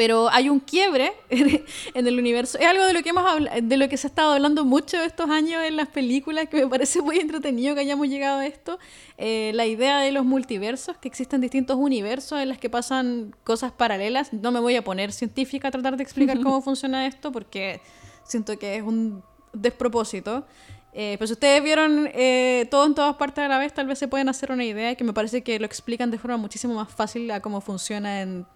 Pero 0.00 0.30
hay 0.30 0.48
un 0.48 0.60
quiebre 0.60 1.12
en 1.28 2.06
el 2.06 2.18
universo. 2.18 2.58
Es 2.58 2.66
algo 2.66 2.86
de 2.86 2.94
lo 2.94 3.02
que 3.02 3.10
hemos 3.10 3.22
de 3.62 3.76
lo 3.76 3.86
que 3.90 3.98
se 3.98 4.06
ha 4.06 4.08
estado 4.08 4.32
hablando 4.32 4.64
mucho 4.64 4.96
estos 4.96 5.28
años 5.28 5.62
en 5.62 5.76
las 5.76 5.88
películas, 5.88 6.48
que 6.48 6.64
me 6.64 6.66
parece 6.70 7.02
muy 7.02 7.18
entretenido 7.18 7.74
que 7.74 7.82
hayamos 7.82 8.08
llegado 8.08 8.38
a 8.38 8.46
esto. 8.46 8.78
Eh, 9.18 9.52
la 9.52 9.66
idea 9.66 9.98
de 9.98 10.10
los 10.10 10.24
multiversos, 10.24 10.96
que 10.96 11.06
existen 11.06 11.42
distintos 11.42 11.76
universos 11.76 12.40
en 12.40 12.48
los 12.48 12.56
que 12.56 12.70
pasan 12.70 13.36
cosas 13.44 13.72
paralelas. 13.72 14.32
No 14.32 14.52
me 14.52 14.60
voy 14.60 14.74
a 14.76 14.82
poner 14.82 15.12
científica 15.12 15.68
a 15.68 15.70
tratar 15.70 15.98
de 15.98 16.02
explicar 16.02 16.40
cómo 16.40 16.62
funciona 16.62 17.06
esto, 17.06 17.30
porque 17.30 17.82
siento 18.24 18.58
que 18.58 18.76
es 18.76 18.82
un 18.82 19.22
despropósito. 19.52 20.46
Eh, 20.94 21.16
pero 21.18 21.26
si 21.26 21.34
ustedes 21.34 21.62
vieron 21.62 22.08
eh, 22.14 22.66
todo 22.70 22.86
en 22.86 22.94
todas 22.94 23.16
partes 23.16 23.44
a 23.44 23.48
la 23.48 23.58
vez, 23.58 23.74
tal 23.74 23.86
vez 23.86 23.98
se 23.98 24.08
pueden 24.08 24.30
hacer 24.30 24.50
una 24.50 24.64
idea 24.64 24.94
que 24.94 25.04
me 25.04 25.12
parece 25.12 25.42
que 25.42 25.58
lo 25.58 25.66
explican 25.66 26.10
de 26.10 26.16
forma 26.16 26.38
muchísimo 26.38 26.72
más 26.72 26.90
fácil 26.90 27.30
a 27.32 27.40
cómo 27.40 27.60
funciona 27.60 28.22
en 28.22 28.46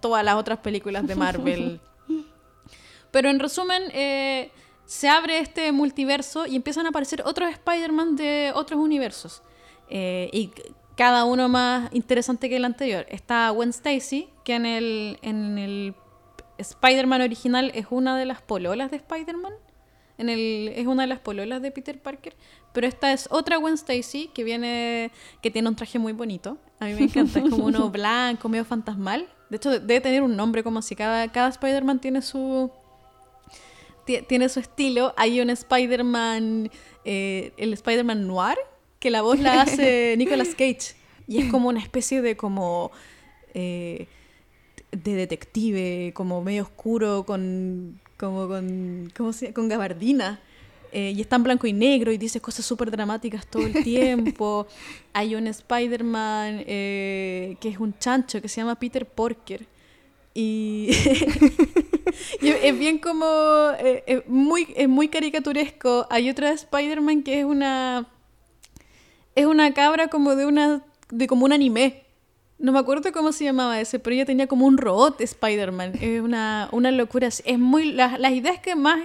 todas 0.00 0.24
las 0.24 0.36
otras 0.36 0.58
películas 0.58 1.06
de 1.06 1.14
Marvel. 1.14 1.80
Pero 3.10 3.30
en 3.30 3.38
resumen, 3.38 3.82
eh, 3.92 4.50
se 4.86 5.08
abre 5.08 5.40
este 5.40 5.72
multiverso 5.72 6.46
y 6.46 6.56
empiezan 6.56 6.86
a 6.86 6.90
aparecer 6.90 7.22
otros 7.24 7.50
Spider-Man 7.50 8.16
de 8.16 8.52
otros 8.54 8.80
universos. 8.80 9.42
Eh, 9.88 10.30
y 10.32 10.50
cada 10.96 11.24
uno 11.24 11.48
más 11.48 11.92
interesante 11.92 12.48
que 12.48 12.56
el 12.56 12.64
anterior. 12.64 13.04
Está 13.08 13.50
Gwen 13.50 13.70
Stacy, 13.70 14.28
que 14.44 14.54
en 14.54 14.66
el, 14.66 15.18
en 15.22 15.58
el 15.58 15.94
Spider-Man 16.58 17.20
original 17.20 17.70
es 17.74 17.86
una 17.90 18.16
de 18.16 18.24
las 18.24 18.40
pololas 18.40 18.90
de 18.90 18.96
Spider-Man. 18.96 19.52
En 20.18 20.30
el, 20.30 20.72
es 20.74 20.86
una 20.86 21.02
de 21.02 21.08
las 21.08 21.18
pololas 21.18 21.60
de 21.60 21.70
Peter 21.70 22.00
Parker. 22.00 22.34
Pero 22.72 22.86
esta 22.86 23.12
es 23.12 23.28
otra 23.30 23.58
Gwen 23.58 23.74
Stacy 23.74 24.30
que 24.32 24.44
viene. 24.44 25.10
que 25.42 25.50
tiene 25.50 25.68
un 25.68 25.76
traje 25.76 25.98
muy 25.98 26.12
bonito. 26.12 26.56
A 26.80 26.86
mí 26.86 26.94
me 26.94 27.02
encanta. 27.02 27.40
Es 27.40 27.50
como 27.50 27.66
uno 27.66 27.90
blanco, 27.90 28.48
medio 28.48 28.64
fantasmal. 28.64 29.28
De 29.50 29.56
hecho, 29.56 29.70
debe 29.78 30.00
tener 30.00 30.22
un 30.22 30.36
nombre 30.36 30.62
como 30.64 30.82
si 30.82 30.96
cada, 30.96 31.30
cada 31.30 31.48
Spider-Man 31.48 32.00
tiene 32.00 32.22
su. 32.22 32.70
ti- 34.04 34.22
Tiene 34.28 34.48
su 34.48 34.60
estilo. 34.60 35.14
Hay 35.16 35.40
un 35.40 35.50
Spider-Man. 35.50 36.70
eh, 37.04 37.52
el 37.56 37.72
Spider-Man 37.72 38.26
Noir. 38.26 38.56
Que 38.98 39.10
la 39.10 39.22
voz 39.22 39.38
la 39.38 39.62
hace 39.62 40.14
Nicolas 40.18 40.48
Cage. 40.50 40.94
Y 41.28 41.38
es 41.42 41.50
como 41.50 41.68
una 41.68 41.80
especie 41.80 42.22
de 42.22 42.36
como. 42.36 42.90
eh, 43.54 44.06
de 44.92 45.14
detective, 45.14 46.12
como 46.14 46.42
medio 46.42 46.62
oscuro, 46.62 47.24
con. 47.26 48.00
como 48.16 48.48
con. 48.48 49.12
¿cómo 49.16 49.32
se 49.32 49.46
llama? 49.46 49.54
con 49.54 49.68
gabardina. 49.68 50.40
Eh, 50.92 51.12
y 51.16 51.20
está 51.20 51.36
en 51.36 51.42
blanco 51.42 51.66
y 51.66 51.72
negro 51.72 52.12
y 52.12 52.18
dice 52.18 52.40
cosas 52.40 52.64
súper 52.64 52.90
dramáticas 52.90 53.46
todo 53.46 53.66
el 53.66 53.72
tiempo. 53.84 54.66
Hay 55.12 55.34
un 55.34 55.46
Spider-Man 55.46 56.64
eh, 56.66 57.56
que 57.60 57.68
es 57.68 57.78
un 57.78 57.98
chancho 57.98 58.40
que 58.40 58.48
se 58.48 58.60
llama 58.60 58.74
Peter 58.78 59.06
Porker. 59.06 59.66
Y, 60.34 60.90
y 62.42 62.48
es 62.48 62.78
bien 62.78 62.98
como. 62.98 63.24
eh, 63.78 64.04
es 64.06 64.28
muy, 64.28 64.68
es 64.76 64.88
muy 64.88 65.08
caricaturesco. 65.08 66.06
Hay 66.10 66.28
otra 66.28 66.50
Spider-Man 66.50 67.22
que 67.22 67.40
es 67.40 67.44
una. 67.44 68.06
Es 69.34 69.46
una 69.46 69.72
cabra 69.72 70.08
como 70.08 70.34
de 70.34 70.46
una. 70.46 70.82
de 71.10 71.26
como 71.26 71.46
un 71.46 71.52
anime. 71.52 72.02
No 72.58 72.72
me 72.72 72.78
acuerdo 72.78 73.12
cómo 73.12 73.32
se 73.32 73.44
llamaba 73.44 73.80
ese, 73.80 73.98
pero 73.98 74.14
ella 74.14 74.24
tenía 74.24 74.46
como 74.46 74.66
un 74.66 74.78
robot 74.78 75.20
Spider-Man. 75.20 75.92
Es 76.00 76.20
una, 76.20 76.68
una 76.72 76.90
locura. 76.90 77.28
Es 77.28 77.58
muy. 77.58 77.92
Las, 77.92 78.20
las 78.20 78.32
ideas 78.32 78.60
que 78.60 78.74
más 78.74 79.00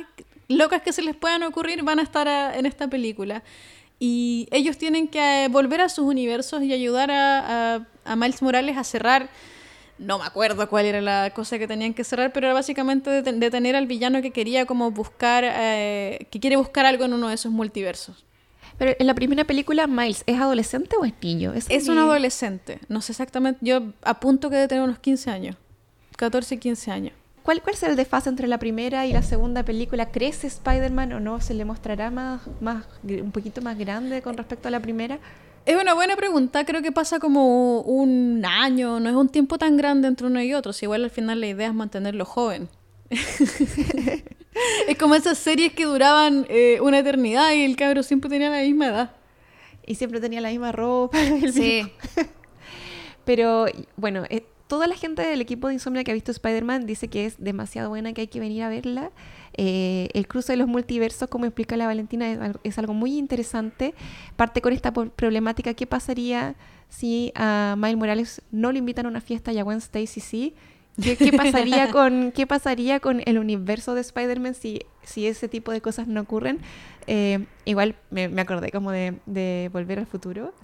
locas 0.51 0.81
que 0.81 0.93
se 0.93 1.01
les 1.01 1.15
puedan 1.15 1.43
ocurrir 1.43 1.83
van 1.83 1.99
a 1.99 2.03
estar 2.03 2.27
a- 2.27 2.57
en 2.57 2.65
esta 2.65 2.87
película. 2.87 3.43
Y 3.99 4.47
ellos 4.51 4.77
tienen 4.77 5.07
que 5.07 5.45
eh, 5.45 5.47
volver 5.47 5.81
a 5.81 5.89
sus 5.89 6.05
universos 6.05 6.63
y 6.63 6.73
ayudar 6.73 7.11
a, 7.11 7.75
a- 7.75 7.87
a 8.05 8.15
Miles 8.15 8.41
Morales 8.41 8.77
a 8.77 8.83
cerrar. 8.83 9.29
No 9.99 10.17
me 10.17 10.25
acuerdo 10.25 10.67
cuál 10.67 10.85
era 10.85 10.99
la 11.01 11.31
cosa 11.35 11.59
que 11.59 11.67
tenían 11.67 11.93
que 11.93 12.03
cerrar, 12.03 12.33
pero 12.33 12.47
era 12.47 12.53
básicamente 12.55 13.11
deten- 13.23 13.37
detener 13.37 13.75
al 13.75 13.85
villano 13.85 14.21
que 14.23 14.31
quería 14.31 14.65
como 14.65 14.89
buscar, 14.89 15.43
eh, 15.45 16.27
que 16.31 16.39
quiere 16.39 16.55
buscar 16.55 16.87
algo 16.87 17.05
en 17.05 17.13
uno 17.13 17.27
de 17.27 17.35
esos 17.35 17.51
multiversos. 17.51 18.25
Pero 18.79 18.95
en 18.97 19.05
la 19.05 19.13
primera 19.13 19.43
película, 19.43 19.85
Miles, 19.85 20.23
¿es 20.25 20.39
adolescente 20.39 20.95
o 20.99 21.05
es 21.05 21.13
niño? 21.21 21.53
Es 21.53 21.87
un 21.87 21.99
adolescente, 21.99 22.79
no 22.87 23.01
sé 23.01 23.11
exactamente, 23.11 23.59
yo 23.61 23.93
apunto 24.01 24.49
que 24.49 24.55
debe 24.55 24.67
tener 24.67 24.83
unos 24.83 24.97
15 24.97 25.29
años, 25.29 25.55
14, 26.17 26.57
15 26.57 26.89
años. 26.89 27.13
¿Cuál, 27.43 27.61
¿Cuál 27.61 27.75
es 27.75 27.83
el 27.83 27.95
desfase 27.95 28.29
entre 28.29 28.47
la 28.47 28.59
primera 28.59 29.05
y 29.07 29.13
la 29.13 29.23
segunda 29.23 29.63
película? 29.63 30.11
¿Crece 30.11 30.47
Spider-Man 30.47 31.13
o 31.13 31.19
no? 31.19 31.41
¿Se 31.41 31.53
le 31.55 31.65
mostrará 31.65 32.11
más, 32.11 32.41
más, 32.59 32.85
un 33.03 33.31
poquito 33.31 33.61
más 33.61 33.77
grande 33.77 34.21
con 34.21 34.37
respecto 34.37 34.67
a 34.67 34.71
la 34.71 34.79
primera? 34.79 35.17
Es 35.65 35.75
una 35.79 35.93
buena 35.93 36.15
pregunta, 36.15 36.65
creo 36.65 36.81
que 36.81 36.91
pasa 36.91 37.19
como 37.19 37.81
un 37.81 38.43
año, 38.45 38.99
no 38.99 39.09
es 39.09 39.15
un 39.15 39.29
tiempo 39.29 39.57
tan 39.57 39.77
grande 39.77 40.07
entre 40.07 40.27
uno 40.27 40.41
y 40.41 40.53
otro, 40.53 40.73
si 40.73 40.85
igual 40.85 41.03
al 41.03 41.09
final 41.11 41.39
la 41.39 41.47
idea 41.47 41.67
es 41.67 41.73
mantenerlo 41.73 42.25
joven. 42.25 42.67
es 44.87 44.97
como 44.99 45.15
esas 45.15 45.37
series 45.37 45.73
que 45.73 45.85
duraban 45.85 46.45
eh, 46.49 46.79
una 46.81 46.99
eternidad 46.99 47.51
y 47.53 47.63
el 47.63 47.75
cabro 47.75 48.03
siempre 48.03 48.29
tenía 48.29 48.49
la 48.49 48.61
misma 48.61 48.87
edad. 48.87 49.11
Y 49.85 49.95
siempre 49.95 50.19
tenía 50.19 50.41
la 50.41 50.49
misma 50.49 50.71
ropa. 50.71 51.19
el 51.23 51.53
mismo- 51.53 51.89
Pero 53.25 53.65
bueno, 53.97 54.23
eh, 54.29 54.45
toda 54.71 54.87
la 54.87 54.95
gente 54.95 55.21
del 55.21 55.41
equipo 55.41 55.67
de 55.67 55.73
Insomnia 55.73 56.05
que 56.05 56.11
ha 56.11 56.13
visto 56.13 56.31
Spider-Man 56.31 56.85
dice 56.85 57.09
que 57.09 57.25
es 57.25 57.35
demasiado 57.43 57.89
buena, 57.89 58.13
que 58.13 58.21
hay 58.21 58.27
que 58.27 58.39
venir 58.39 58.63
a 58.63 58.69
verla. 58.69 59.11
Eh, 59.57 60.07
el 60.13 60.29
cruce 60.29 60.53
de 60.53 60.57
los 60.57 60.69
multiversos, 60.69 61.27
como 61.27 61.43
explica 61.45 61.75
la 61.75 61.87
Valentina, 61.87 62.31
es, 62.31 62.39
al- 62.39 62.59
es 62.63 62.77
algo 62.79 62.93
muy 62.93 63.17
interesante. 63.17 63.93
Parte 64.37 64.61
con 64.61 64.71
esta 64.71 64.93
problemática, 64.93 65.73
¿qué 65.73 65.85
pasaría 65.87 66.55
si 66.87 67.33
a 67.35 67.75
Miles 67.77 67.97
Morales 67.97 68.41
no 68.51 68.71
le 68.71 68.79
invitan 68.79 69.07
a 69.07 69.09
una 69.09 69.19
fiesta 69.19 69.51
y 69.51 69.59
a 69.59 69.63
Gwen 69.63 69.79
Stacy 69.79 70.21
sí? 70.21 70.55
¿Qué, 71.03 71.17
qué 71.17 71.33
pasaría 71.33 71.91
con, 71.91 72.31
¿Qué 72.31 72.47
pasaría 72.47 73.01
con 73.01 73.21
el 73.25 73.39
universo 73.39 73.93
de 73.93 73.99
Spider-Man 74.01 74.55
si, 74.55 74.83
si 75.03 75.27
ese 75.27 75.49
tipo 75.49 75.73
de 75.73 75.81
cosas 75.81 76.07
no 76.07 76.21
ocurren? 76.21 76.59
Eh, 77.07 77.45
igual 77.65 77.95
me, 78.09 78.29
me 78.29 78.39
acordé 78.41 78.71
como 78.71 78.91
de, 78.91 79.15
de 79.25 79.69
Volver 79.73 79.99
al 79.99 80.05
Futuro. 80.07 80.53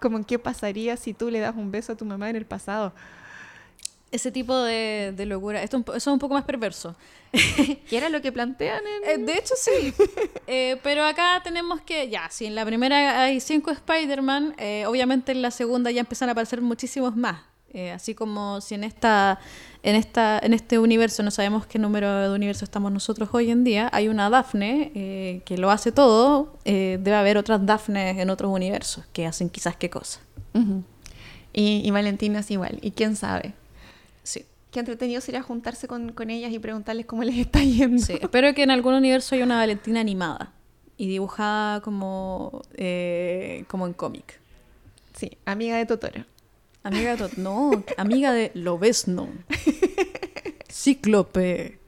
como 0.00 0.24
qué 0.24 0.38
pasaría 0.38 0.96
si 0.96 1.14
tú 1.14 1.30
le 1.30 1.40
das 1.40 1.54
un 1.56 1.70
beso 1.70 1.92
a 1.92 1.96
tu 1.96 2.04
mamá 2.04 2.30
en 2.30 2.36
el 2.36 2.46
pasado. 2.46 2.92
Ese 4.10 4.32
tipo 4.32 4.56
de, 4.62 5.12
de 5.14 5.26
locura. 5.26 5.62
Esto 5.62 5.76
es 5.76 5.80
un 5.80 5.84
po- 5.84 5.92
eso 5.94 6.10
es 6.10 6.14
un 6.14 6.18
poco 6.18 6.32
más 6.32 6.44
perverso. 6.44 6.96
¿Qué 7.32 7.96
era 7.96 8.08
lo 8.08 8.22
que 8.22 8.32
plantean 8.32 8.80
en...? 9.04 9.20
Eh, 9.20 9.24
de 9.24 9.34
hecho, 9.34 9.54
sí. 9.56 9.92
Eh, 10.50 10.80
pero 10.82 11.04
acá 11.04 11.42
tenemos 11.44 11.82
que, 11.82 12.08
ya, 12.08 12.30
si 12.30 12.46
en 12.46 12.54
la 12.54 12.64
primera 12.64 13.22
hay 13.22 13.38
cinco 13.38 13.70
Spider-Man, 13.70 14.54
eh, 14.56 14.86
obviamente 14.86 15.32
en 15.32 15.42
la 15.42 15.50
segunda 15.50 15.90
ya 15.90 16.00
empiezan 16.00 16.30
a 16.30 16.32
aparecer 16.32 16.62
muchísimos 16.62 17.14
más. 17.16 17.42
Eh, 17.74 17.90
así 17.90 18.14
como 18.14 18.62
si 18.62 18.74
en 18.74 18.82
esta, 18.82 19.38
en 19.82 19.94
esta, 19.94 20.38
en 20.38 20.54
este 20.54 20.78
universo 20.78 21.22
no 21.22 21.30
sabemos 21.30 21.66
qué 21.66 21.78
número 21.78 22.30
de 22.30 22.34
universo 22.34 22.64
estamos 22.64 22.90
nosotros 22.90 23.28
hoy 23.32 23.50
en 23.50 23.62
día, 23.62 23.90
hay 23.92 24.08
una 24.08 24.30
Daphne 24.30 24.90
eh, 24.94 25.42
que 25.44 25.58
lo 25.58 25.70
hace 25.70 25.92
todo, 25.92 26.56
eh, 26.64 26.98
debe 27.00 27.16
haber 27.16 27.36
otras 27.36 27.66
Daphnes 27.66 28.16
en 28.18 28.30
otros 28.30 28.50
universos 28.50 29.04
que 29.12 29.26
hacen 29.26 29.50
quizás 29.50 29.76
qué 29.76 29.90
cosa. 29.90 30.20
Y, 31.52 31.82
y 31.84 31.90
Valentina 31.90 32.40
es 32.40 32.50
igual. 32.50 32.78
¿Y 32.82 32.92
quién 32.92 33.16
sabe? 33.16 33.52
Sí. 34.22 34.44
Qué 34.70 34.80
entretenido 34.80 35.20
sería 35.20 35.42
juntarse 35.42 35.86
con, 35.86 36.12
con 36.12 36.30
ellas 36.30 36.52
y 36.52 36.58
preguntarles 36.58 37.06
cómo 37.06 37.22
les 37.22 37.36
está 37.36 37.62
yendo. 37.62 38.02
Sí, 38.02 38.18
espero 38.20 38.54
que 38.54 38.62
en 38.62 38.70
algún 38.70 38.94
universo 38.94 39.34
haya 39.34 39.44
una 39.44 39.56
Valentina 39.56 40.00
animada 40.00 40.52
y 40.96 41.06
dibujada 41.06 41.80
como, 41.80 42.62
como 43.68 43.86
en 43.86 43.92
cómic. 43.92 44.40
Sí, 45.14 45.36
amiga 45.44 45.76
de 45.76 45.86
Totoro. 45.86 46.24
Amiga 46.82 47.16
de 47.16 47.28
no, 47.36 47.84
amiga 47.96 48.32
de 48.32 48.50
Lobezno. 48.54 49.28
Cíclope. 50.70 51.78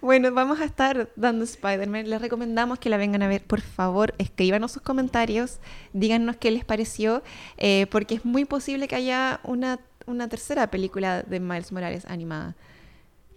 Bueno, 0.00 0.32
vamos 0.32 0.60
a 0.60 0.64
estar 0.64 1.10
dando 1.16 1.44
Spider-Man. 1.44 2.08
Les 2.08 2.20
recomendamos 2.20 2.78
que 2.78 2.88
la 2.88 2.96
vengan 2.96 3.22
a 3.22 3.28
ver. 3.28 3.42
Por 3.42 3.60
favor, 3.60 4.14
escríbanos 4.18 4.72
sus 4.72 4.82
comentarios. 4.82 5.58
Díganos 5.92 6.36
qué 6.36 6.50
les 6.50 6.64
pareció. 6.64 7.22
eh, 7.58 7.86
porque 7.90 8.14
es 8.16 8.24
muy 8.24 8.44
posible 8.44 8.88
que 8.88 8.96
haya 8.96 9.40
una, 9.44 9.80
una 10.06 10.28
tercera 10.28 10.70
película 10.70 11.22
de 11.22 11.40
Miles 11.40 11.72
Morales 11.72 12.04
animada. 12.06 12.56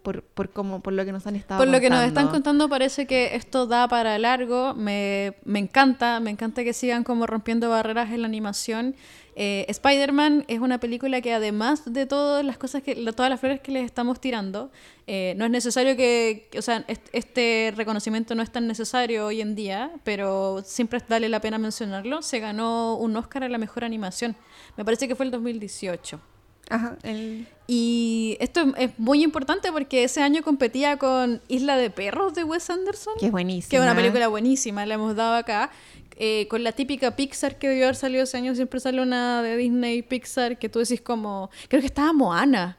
Por, 0.03 0.21
por, 0.21 0.49
como, 0.51 0.81
por 0.81 0.91
lo 0.93 1.05
que 1.05 1.11
nos 1.13 1.25
han 1.27 1.35
estado 1.37 1.59
Por 1.59 1.69
lo 1.69 1.79
que 1.79 1.89
nos 1.89 2.03
están 2.03 2.27
contando 2.27 2.67
parece 2.69 3.07
que 3.07 3.35
esto 3.35 3.65
da 3.67 3.87
para 3.87 4.19
largo. 4.19 4.73
Me, 4.75 5.33
me 5.45 5.59
encanta, 5.59 6.19
me 6.19 6.29
encanta 6.29 6.63
que 6.65 6.73
sigan 6.73 7.03
como 7.05 7.25
rompiendo 7.25 7.69
barreras 7.69 8.11
en 8.11 8.21
la 8.21 8.27
animación. 8.27 8.95
Eh, 9.35 9.65
Spider-Man 9.69 10.43
es 10.47 10.59
una 10.59 10.79
película 10.79 11.19
que 11.21 11.33
además 11.33 11.91
de 11.91 12.05
todas 12.05 12.43
las 12.45 12.57
cosas 12.57 12.83
que, 12.83 12.95
todas 13.13 13.29
las 13.31 13.39
flores 13.39 13.61
que 13.61 13.71
les 13.71 13.83
estamos 13.85 14.19
tirando, 14.19 14.69
eh, 15.07 15.33
no 15.37 15.45
es 15.45 15.51
necesario 15.51 15.95
que, 15.95 16.49
o 16.55 16.61
sea, 16.61 16.83
est- 16.87 17.07
este 17.13 17.73
reconocimiento 17.75 18.35
no 18.35 18.43
es 18.43 18.51
tan 18.51 18.67
necesario 18.67 19.25
hoy 19.25 19.41
en 19.41 19.55
día, 19.55 19.89
pero 20.03 20.61
siempre 20.65 20.99
vale 21.09 21.29
la 21.29 21.39
pena 21.39 21.57
mencionarlo. 21.57 22.21
Se 22.21 22.39
ganó 22.39 22.95
un 22.97 23.15
Oscar 23.17 23.43
a 23.45 23.49
la 23.49 23.57
mejor 23.57 23.85
animación. 23.85 24.35
Me 24.77 24.83
parece 24.85 25.07
que 25.07 25.15
fue 25.15 25.25
el 25.25 25.31
2018. 25.31 26.19
Ajá, 26.69 26.97
el- 27.03 27.47
Y 27.67 28.35
esto 28.39 28.73
es, 28.77 28.91
muy 28.97 29.23
importante 29.23 29.71
porque 29.71 30.03
ese 30.03 30.21
año 30.21 30.43
competía 30.43 30.97
con 30.97 31.41
Isla 31.47 31.77
de 31.77 31.89
Perros 31.89 32.33
de 32.33 32.43
Wes 32.43 32.69
Anderson, 32.69 33.13
que 33.19 33.27
es 33.27 33.31
buenísima. 33.31 33.69
que 33.69 33.77
es 33.77 33.81
una 33.81 33.95
película 33.95 34.27
buenísima, 34.27 34.85
la 34.85 34.95
hemos 34.95 35.15
dado 35.15 35.35
acá. 35.35 35.71
Eh, 36.17 36.47
con 36.49 36.63
la 36.63 36.73
típica 36.73 37.15
Pixar 37.15 37.57
que 37.57 37.67
debió 37.69 37.85
haber 37.85 37.95
salido 37.95 38.23
ese 38.23 38.37
año, 38.37 38.53
siempre 38.53 38.79
sale 38.79 39.01
una 39.01 39.41
de 39.41 39.57
Disney 39.57 40.01
Pixar 40.03 40.59
que 40.59 40.69
tú 40.69 40.79
decís 40.79 41.01
como, 41.01 41.49
creo 41.69 41.79
que 41.81 41.87
estaba 41.87 42.11
Moana. 42.13 42.77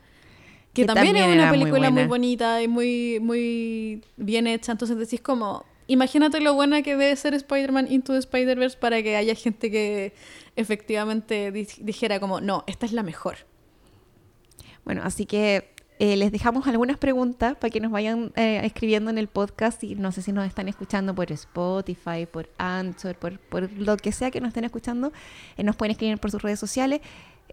Que, 0.73 0.83
Que 0.83 0.87
también, 0.87 1.15
también 1.17 1.31
es 1.31 1.37
una 1.37 1.49
muy 1.49 1.59
película 1.59 1.91
muy, 1.91 2.05
bonita 2.05 2.63
y 2.63 2.69
muy, 2.69 3.19
muy 3.21 4.03
bien 4.17 4.47
hecha. 4.47 4.73
Entonces 4.73 4.97
decís 4.99 5.21
como, 5.21 5.65
imagínate 5.87 6.41
lo 6.41 6.55
buena 6.55 6.83
que 6.83 6.97
debe 6.97 7.15
ser 7.17 7.33
Spider-Man 7.35 7.91
Into 7.91 8.13
the 8.13 8.19
Spider-Verse 8.21 8.77
para 8.79 9.03
que 9.03 9.17
haya 9.17 9.35
gente 9.35 9.71
que 9.71 10.13
efectivamente 10.57 11.51
di- 11.53 11.67
dijera 11.79 12.21
como, 12.21 12.41
no, 12.41 12.65
esta 12.67 12.87
es 12.87 12.93
la 12.93 13.03
mejor. 13.03 13.39
Bueno, 14.85 15.03
así 15.05 15.27
que 15.27 15.75
eh, 16.01 16.17
les 16.17 16.33
dejamos 16.33 16.67
algunas 16.67 16.99
preguntas 16.99 17.57
para 17.57 17.71
que 17.71 17.81
nos 17.81 17.93
vayan 17.93 18.33
eh, 18.35 18.61
escribiendo 18.65 19.11
en 19.11 19.19
el 19.19 19.29
podcast 19.29 19.83
y 19.85 19.95
no 19.95 20.11
sé 20.11 20.23
si 20.23 20.33
nos 20.33 20.47
están 20.47 20.69
escuchando 20.69 21.15
por 21.15 21.31
Spotify, 21.31 22.27
por 22.31 22.51
Anchor, 22.59 23.15
por, 23.15 23.39
por 23.39 23.71
lo 23.73 23.97
que 23.97 24.11
sea 24.11 24.33
que 24.33 24.41
nos 24.41 24.49
estén 24.49 24.65
escuchando, 24.65 25.13
eh, 25.57 25.63
nos 25.63 25.77
pueden 25.77 25.93
escribir 25.93 26.19
por 26.19 26.31
sus 26.31 26.43
redes 26.43 26.59
sociales. 26.59 27.01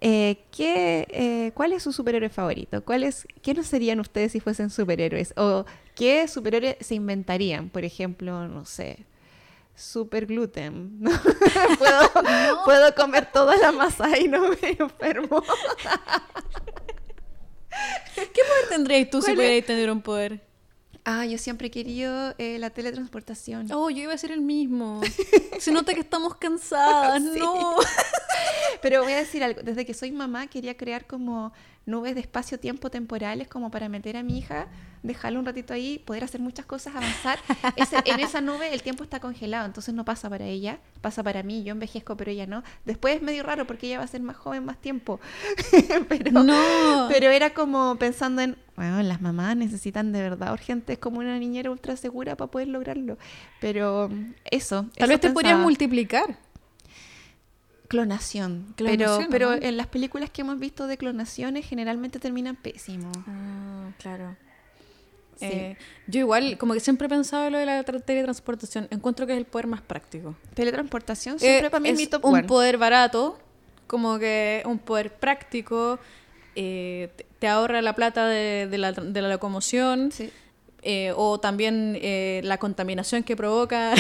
¿qué, 0.02 1.52
¿Cuál 1.54 1.74
es 1.74 1.84
su 1.84 1.92
superhéroe 1.92 2.30
favorito? 2.30 2.84
¿Cuál 2.84 3.04
es, 3.04 3.28
¿Qué 3.44 3.54
no 3.54 3.62
serían 3.62 4.00
ustedes 4.00 4.32
si 4.32 4.40
fuesen 4.40 4.72
superhéroes? 4.72 5.36
¿O 5.38 5.66
qué 5.94 6.28
superhéroe 6.28 6.76
se 6.82 6.96
inventarían? 6.96 7.70
Por 7.70 7.86
ejemplo, 7.86 8.48
no 8.48 8.66
sé, 8.66 9.06
super 9.76 10.26
gluten. 10.26 11.00
¿Puedo, 11.78 12.64
puedo 12.66 12.96
comer 12.96 13.32
toda 13.32 13.56
la 13.58 13.72
masa 13.72 14.18
y 14.18 14.28
no 14.28 14.50
me 14.50 14.58
enfermo. 14.80 15.44
¿Qué 18.16 18.24
poder 18.48 18.70
tendrías 18.70 19.10
tú 19.10 19.22
si 19.22 19.26
¿Cuál 19.28 19.36
pudierais 19.36 19.66
tener 19.66 19.92
un 19.92 20.02
poder? 20.02 20.42
Ah, 21.04 21.26
yo 21.26 21.38
siempre 21.38 21.68
he 21.68 21.72
querido 21.72 22.36
eh, 22.38 22.60
la 22.60 22.70
teletransportación. 22.70 23.72
Oh, 23.72 23.90
yo 23.90 24.04
iba 24.04 24.14
a 24.14 24.18
ser 24.18 24.32
el 24.32 24.42
mismo. 24.42 25.02
Se 25.60 25.72
nota 25.72 25.94
que 25.94 26.02
estamos 26.02 26.36
cansadas, 26.36 27.22
Sí. 27.34 27.40
no. 27.40 27.76
Pero 28.82 29.04
voy 29.04 29.14
a 29.14 29.18
decir 29.18 29.44
algo, 29.44 29.62
desde 29.64 29.86
que 29.86 29.94
soy 29.94 30.12
mamá 30.12 30.48
quería 30.48 30.78
crear 30.78 31.06
como 31.08 31.54
nubes 31.86 32.14
de 32.16 32.22
espacio-tiempo 32.22 32.90
temporales 32.92 33.48
como 33.48 33.72
para 33.72 33.90
meter 33.90 34.16
a 34.16 34.24
mi 34.24 34.38
hija, 34.38 34.68
dejarla 35.04 35.40
un 35.40 35.46
ratito 35.48 35.74
ahí, 35.74 35.98
poder 36.00 36.24
hacer 36.24 36.40
muchas 36.40 36.66
cosas, 36.66 36.96
avanzar. 36.96 37.40
Ese- 37.76 37.98
en 38.06 38.20
esa 38.20 38.40
nube 38.40 38.72
el 38.74 38.84
tiempo 38.84 39.04
está 39.04 39.20
congelado, 39.20 39.66
entonces 39.66 39.94
no 39.96 40.06
pasa 40.06 40.30
para 40.30 40.46
ella, 40.46 40.78
pasa 41.02 41.24
para 41.24 41.42
mí, 41.42 41.64
yo 41.64 41.72
envejezco 41.72 42.16
pero 42.16 42.30
ella 42.32 42.46
no. 42.46 42.62
Después 42.86 43.16
es 43.16 43.22
medio 43.24 43.42
raro 43.44 43.66
porque 43.66 43.88
ella 43.88 43.98
va 43.98 44.04
a 44.04 44.08
ser 44.08 44.22
más 44.22 44.38
joven 44.38 44.64
más 44.64 44.78
tiempo. 44.78 45.20
pero, 46.10 46.32
No. 46.44 47.08
pero 47.10 47.30
era 47.32 47.52
como 47.54 47.96
pensando 47.98 48.42
en, 48.44 48.58
bueno, 48.76 49.02
las 49.02 49.22
mamás 49.22 49.58
necesitan 49.58 50.12
de 50.12 50.22
verdad 50.22 50.54
urgentes 50.54 50.98
como 51.00 51.20
una 51.20 51.38
niñera 51.40 51.72
ultra 51.72 51.96
segura 51.98 52.36
para 52.38 52.52
poder 52.52 52.68
lograrlo. 52.68 53.18
Pero 53.60 54.10
eso. 54.50 54.84
Tal 54.98 55.06
eso 55.06 55.08
vez 55.10 55.20
te 55.20 55.30
podrías 55.32 55.54
pensaba. 55.54 55.64
multiplicar. 55.64 56.38
Clonación. 57.92 58.74
Clonación, 58.78 59.28
pero 59.30 59.50
pero 59.52 59.64
en 59.68 59.76
las 59.76 59.88
películas 59.88 60.30
que 60.30 60.42
hemos 60.42 60.58
visto 60.60 60.88
de 60.88 60.98
clonaciones 60.98 61.66
generalmente 61.68 62.20
terminan 62.20 62.56
pésimo. 62.56 63.12
Ah, 63.28 63.90
claro. 64.00 64.38
Sí. 65.38 65.46
Eh, 65.46 65.78
yo 66.08 66.20
igual, 66.22 66.58
como 66.58 66.74
que 66.74 66.80
siempre 66.80 67.08
he 67.08 67.10
pensado 67.10 67.48
en 67.48 67.52
lo 67.52 67.58
de 67.60 67.66
la 67.66 67.84
tra- 67.84 68.02
teletransportación. 68.04 68.88
Encuentro 68.92 69.26
que 69.28 69.34
es 69.34 69.40
el 69.40 69.46
poder 69.46 69.68
más 69.68 69.82
práctico. 69.82 70.36
Teletransportación 70.54 71.38
siempre 71.40 71.68
Eh, 71.68 71.70
para 71.70 71.82
mí 71.82 71.90
es 71.90 71.98
mi 71.98 72.08
top 72.08 72.24
un 72.26 72.36
one. 72.36 72.44
poder 72.46 72.78
barato, 72.78 73.38
como 73.88 74.20
que 74.20 74.62
un 74.66 74.80
poder 74.80 75.12
práctico, 75.14 76.00
eh, 76.56 77.10
te, 77.18 77.26
te 77.40 77.48
ahorra 77.48 77.82
la 77.82 77.94
plata 77.96 78.26
de, 78.28 78.68
de 78.72 78.78
la, 78.78 78.92
de 78.94 79.22
la 79.22 79.28
locomoción, 79.30 80.12
Sí. 80.14 80.32
Eh, 80.84 81.14
o 81.16 81.40
también 81.40 81.98
eh, 82.02 82.42
la 82.44 82.58
contaminación 82.58 83.24
que 83.24 83.36
provoca 83.36 83.94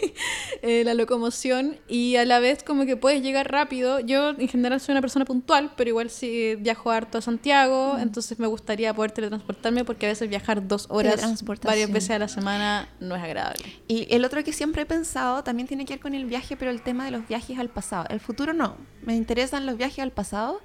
eh, 0.62 0.82
la 0.84 0.94
locomoción, 0.94 1.78
y 1.88 2.16
a 2.16 2.24
la 2.24 2.38
vez 2.38 2.62
como 2.62 2.86
que 2.86 2.96
puedes 2.96 3.22
llegar 3.22 3.50
rápido. 3.50 4.00
Yo 4.00 4.30
en 4.30 4.48
general 4.48 4.80
soy 4.80 4.92
una 4.92 5.00
persona 5.00 5.24
puntual, 5.24 5.72
pero 5.76 5.90
igual 5.90 6.10
si 6.10 6.54
viajo 6.56 6.90
harto 6.90 7.18
a 7.18 7.20
Santiago, 7.20 7.94
Mm. 7.94 8.00
entonces 8.00 8.38
me 8.38 8.46
gustaría 8.46 8.92
poder 8.94 9.12
teletransportarme 9.12 9.84
porque 9.84 10.06
a 10.06 10.08
veces 10.10 10.28
viajar 10.28 10.66
dos 10.66 10.86
horas 10.90 11.44
varias 11.62 11.90
veces 11.90 12.10
a 12.10 12.18
la 12.18 12.28
semana 12.28 12.88
no 13.00 13.16
es 13.16 13.22
agradable. 13.22 13.64
Y 13.86 14.06
el 14.10 14.24
otro 14.24 14.42
que 14.44 14.52
siempre 14.52 14.82
he 14.82 14.86
pensado 14.86 15.42
también 15.44 15.66
tiene 15.68 15.84
que 15.84 15.94
ver 15.94 16.00
con 16.00 16.14
el 16.14 16.26
viaje, 16.26 16.56
pero 16.56 16.70
el 16.70 16.82
tema 16.82 17.04
de 17.04 17.10
los 17.10 17.26
viajes 17.26 17.58
al 17.58 17.68
pasado. 17.68 18.06
El 18.10 18.20
futuro 18.20 18.52
no. 18.52 18.76
Me 19.02 19.14
interesan 19.16 19.66
los 19.66 19.76
viajes 19.76 20.00
al 20.00 20.12
pasado, 20.12 20.60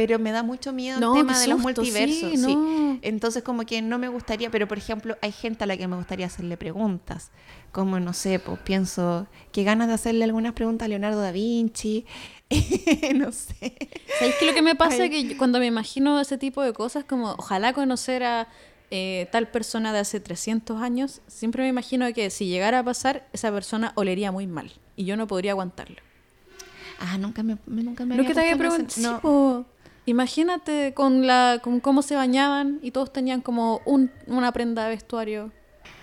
pero 0.00 0.18
me 0.18 0.32
da 0.32 0.42
mucho 0.42 0.72
miedo 0.72 0.98
No, 0.98 1.14
el 1.14 1.26
tema 1.26 1.38
de 1.38 1.46
los 1.46 1.60
multiversos. 1.60 2.30
sí, 2.30 2.36
sí. 2.38 2.56
no. 2.56 2.98
Entonces 3.02 3.42
como 3.42 3.66
que 3.66 3.82
no 3.82 3.98
me 3.98 4.08
gustaría, 4.08 4.50
pero 4.50 4.66
por 4.66 4.78
ejemplo 4.78 5.18
hay 5.20 5.30
gente 5.30 5.64
a 5.64 5.66
la 5.66 5.76
que 5.76 5.86
me 5.86 5.94
gustaría 5.94 6.24
hacerle 6.24 6.56
preguntas. 6.56 7.30
Como, 7.70 8.00
no 8.00 8.14
sé, 8.14 8.38
pues 8.38 8.58
pienso, 8.60 9.26
qué 9.52 9.62
ganas 9.62 9.88
de 9.88 9.92
hacerle 9.92 10.24
algunas 10.24 10.54
preguntas 10.54 10.86
a 10.86 10.88
Leonardo 10.88 11.20
da 11.20 11.32
Vinci. 11.32 12.06
no 13.14 13.30
sé. 13.30 13.76
¿Sabéis 14.18 14.36
que 14.36 14.46
lo 14.46 14.54
que 14.54 14.62
me 14.62 14.74
pasa 14.74 15.02
Ay. 15.02 15.14
es 15.14 15.28
que 15.28 15.36
cuando 15.36 15.58
me 15.58 15.66
imagino 15.66 16.18
ese 16.18 16.38
tipo 16.38 16.62
de 16.62 16.72
cosas, 16.72 17.04
como 17.04 17.32
ojalá 17.32 17.74
conocer 17.74 18.22
a 18.24 18.48
eh, 18.90 19.28
tal 19.30 19.48
persona 19.48 19.92
de 19.92 19.98
hace 19.98 20.18
300 20.18 20.80
años, 20.80 21.20
siempre 21.26 21.62
me 21.64 21.68
imagino 21.68 22.10
que 22.14 22.30
si 22.30 22.46
llegara 22.46 22.78
a 22.78 22.84
pasar, 22.84 23.28
esa 23.34 23.52
persona 23.52 23.92
olería 23.96 24.32
muy 24.32 24.46
mal 24.46 24.72
y 24.96 25.04
yo 25.04 25.18
no 25.18 25.26
podría 25.26 25.50
aguantarlo. 25.50 25.96
Ah, 27.00 27.18
nunca 27.18 27.42
me, 27.42 27.58
nunca 27.66 28.06
me 28.06 28.16
Lo 28.16 28.24
que 28.24 28.32
te 28.32 28.40
había 28.40 28.56
preguntado, 28.56 29.20
no. 29.22 29.79
Imagínate 30.06 30.92
con, 30.94 31.26
la, 31.26 31.60
con 31.62 31.80
cómo 31.80 32.02
se 32.02 32.14
bañaban 32.16 32.78
y 32.82 32.90
todos 32.90 33.12
tenían 33.12 33.40
como 33.40 33.80
un- 33.84 34.10
una 34.26 34.52
prenda 34.52 34.84
de 34.84 34.90
vestuario. 34.90 35.52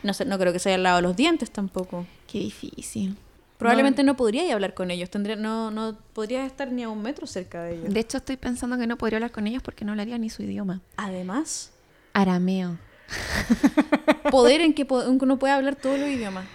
No 0.04 0.14
sé, 0.14 0.26
no 0.26 0.38
creo 0.38 0.54
que 0.54 0.60
se 0.60 0.70
hayan 0.70 0.84
lavado 0.84 1.02
los 1.02 1.16
dientes 1.16 1.52
tampoco. 1.52 2.06
Qué 2.32 2.40
difícil. 2.40 3.18
Probablemente 3.58 4.04
no, 4.04 4.16
podría 4.16 4.54
hablar 4.54 4.76
con 4.76 4.92
ellos, 4.92 5.10
tendría, 5.10 5.36
no, 5.36 5.72
no 5.72 5.98
podría 6.14 6.46
estar 6.46 6.72
ni 6.72 6.84
a 6.84 6.90
un 6.90 7.02
metro 7.02 7.26
cerca 7.26 7.64
de 7.64 7.74
ellos. 7.76 7.92
De 7.94 8.00
hecho, 8.00 8.18
estoy 8.18 8.38
pensando 8.38 8.78
que 8.78 8.86
no 8.86 8.98
podría 8.98 9.18
hablar 9.18 9.32
con 9.32 9.48
ellos 9.48 9.64
porque 9.64 9.84
no 9.84 9.94
hablaría 9.94 10.18
ni 10.20 10.30
su 10.30 10.44
idioma. 10.44 10.82
Además, 10.96 11.72
Arameo, 12.14 12.78
poder 14.32 14.62
en 14.62 14.74
que 14.76 14.86
uno 14.90 15.40
puede 15.40 15.54
hablar 15.54 15.76
todos 15.76 16.00
los 16.00 16.10
idiomas. 16.10 16.46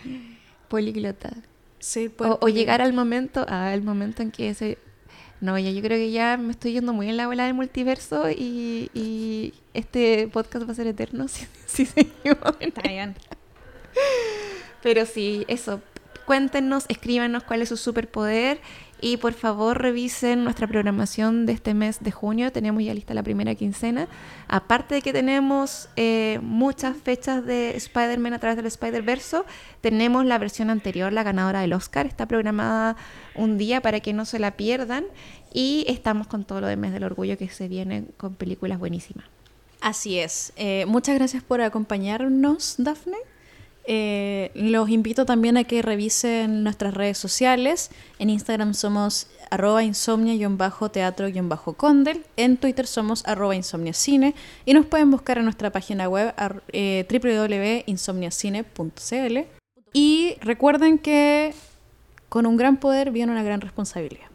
políglota. 0.69 1.33
Sí, 1.81 2.09
O, 2.21 2.39
o 2.41 2.49
llegar 2.49 2.81
al 2.81 2.93
momento, 2.93 3.45
al 3.49 3.83
momento 3.83 4.23
en 4.23 4.31
que 4.31 4.51
ese... 4.51 4.79
No, 5.43 5.59
ya 5.59 5.73
yo 5.73 5.83
creo 5.83 5.99
que 5.99 6.13
ya 6.13 6.37
me 6.37 6.53
estoy 6.53 6.73
yendo 6.73 6.93
muy 6.93 7.09
en 7.09 7.17
la 7.17 7.27
bola 7.27 7.47
del 7.47 7.55
multiverso 7.55 8.31
y, 8.31 8.93
y 8.95 9.55
este 9.75 10.29
podcast 10.29 10.69
va 10.69 10.71
a 10.71 10.77
ser 10.77 10.87
eterno 10.87 11.27
si, 11.27 11.47
si 11.67 11.85
seguimos 11.85 12.55
en 12.61 12.69
Está 12.69 12.83
bien. 12.83 13.17
Pero 14.85 15.05
sí, 15.05 15.45
eso. 15.49 15.83
Cuéntenos, 16.33 16.87
escríbanos 16.89 17.43
cuál 17.43 17.61
es 17.61 17.69
su 17.69 17.77
superpoder 17.77 18.59
y 19.03 19.19
por 19.19 19.35
favor 19.35 19.83
revisen 19.83 20.45
nuestra 20.45 20.67
programación 20.67 21.45
de 21.45 21.53
este 21.53 21.75
mes 21.75 22.03
de 22.03 22.11
junio. 22.11 22.51
Tenemos 22.51 22.83
ya 22.83 22.95
lista 22.95 23.13
la 23.13 23.23
primera 23.23 23.55
quincena. 23.55 24.09
Aparte 24.49 24.95
de 24.95 25.03
que 25.03 25.13
tenemos 25.13 25.91
eh, 25.97 26.39
muchas 26.41 26.97
fechas 26.97 27.45
de 27.45 27.77
Spider-Man 27.77 28.33
a 28.33 28.39
través 28.39 28.57
del 28.57 28.65
Spider-Verso, 28.65 29.45
tenemos 29.83 30.25
la 30.25 30.39
versión 30.39 30.71
anterior, 30.71 31.13
la 31.13 31.23
ganadora 31.23 31.61
del 31.61 31.75
Oscar. 31.75 32.07
Está 32.07 32.25
programada 32.25 32.97
un 33.35 33.59
día 33.59 33.83
para 33.83 34.01
que 34.01 34.15
no 34.15 34.25
se 34.25 34.39
la 34.39 34.53
pierdan. 34.53 35.05
Y 35.53 35.85
estamos 35.87 36.29
con 36.29 36.45
todo 36.47 36.63
lo 36.63 36.67
de 36.67 36.79
mes 36.79 36.95
del 36.95 37.05
orgullo 37.05 37.37
que 37.37 37.51
se 37.51 37.69
viene 37.69 38.07
con 38.17 38.37
películas 38.37 38.79
buenísimas. 38.79 39.27
Así 39.83 40.19
es. 40.19 40.55
Eh, 40.57 40.87
muchas 40.87 41.15
gracias 41.15 41.43
por 41.43 41.61
acompañarnos, 41.61 42.77
Dafne. 42.79 43.19
Eh, 43.85 44.53
los 44.55 44.89
invito 44.89 45.27
también 45.27 45.57
a 45.57 45.65
que 45.65 45.83
revisen 45.83 46.63
nuestras 46.63 46.95
redes 46.95 47.19
sociales. 47.19 47.91
En 48.19 48.31
Instagram 48.31 48.75
somos 48.75 49.27
arroba 49.51 49.83
insomnia-teatro-condel. 49.83 52.25
En 52.37 52.57
Twitter 52.57 52.87
somos 52.87 53.27
arroba 53.27 53.57
insomniacine. 53.57 54.37
Y 54.65 54.75
nos 54.75 54.87
pueden 54.87 55.11
buscar 55.11 55.39
en 55.39 55.45
nuestra 55.45 55.71
página 55.71 56.09
web 56.09 56.33
eh, 56.73 57.05
www.insomniacine.cl. 57.11 59.39
Y 59.93 60.37
recuerden 60.41 60.99
que 60.99 61.53
con 62.29 62.47
un 62.47 62.57
gran 62.57 62.77
poder 62.79 63.11
viene 63.11 63.33
una 63.33 63.43
gran 63.43 63.61
responsabilidad. 63.61 64.29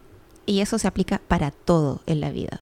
Y 0.46 0.60
eso 0.60 0.78
se 0.78 0.86
aplica 0.86 1.20
para 1.26 1.50
todo 1.50 2.02
en 2.06 2.20
la 2.20 2.30
vida. 2.30 2.60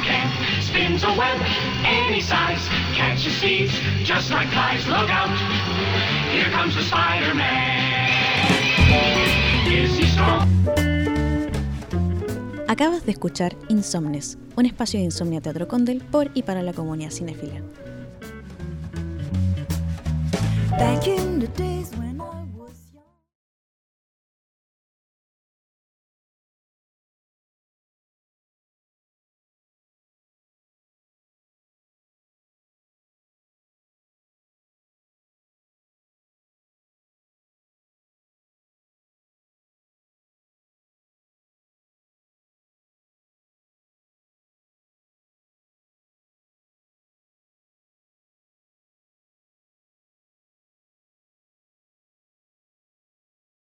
Can. 0.00 0.30
Spins 0.62 1.04
a 1.04 1.12
web 1.12 1.38
any 1.84 2.20
size, 2.20 2.68
catches 2.94 3.38
thieves 3.40 3.72
just 4.04 4.30
like 4.30 4.48
flies. 4.48 4.86
Look 4.86 5.10
out, 5.10 5.30
here 6.30 6.50
comes 6.50 6.74
the 6.74 6.82
Spider-Man. 6.82 7.98
Is 9.66 9.96
he 9.98 10.06
strong? 10.06 10.48
Acabas 12.68 13.06
de 13.06 13.12
escuchar 13.12 13.56
Insomnes, 13.68 14.36
un 14.56 14.66
espacio 14.66 14.98
de 14.98 15.04
Insomnia 15.04 15.40
Teatro 15.40 15.66
Condel 15.68 16.02
por 16.02 16.30
y 16.34 16.42
para 16.42 16.62
la 16.62 16.72
comunidad 16.74 17.10
cinéfila. 17.10 17.62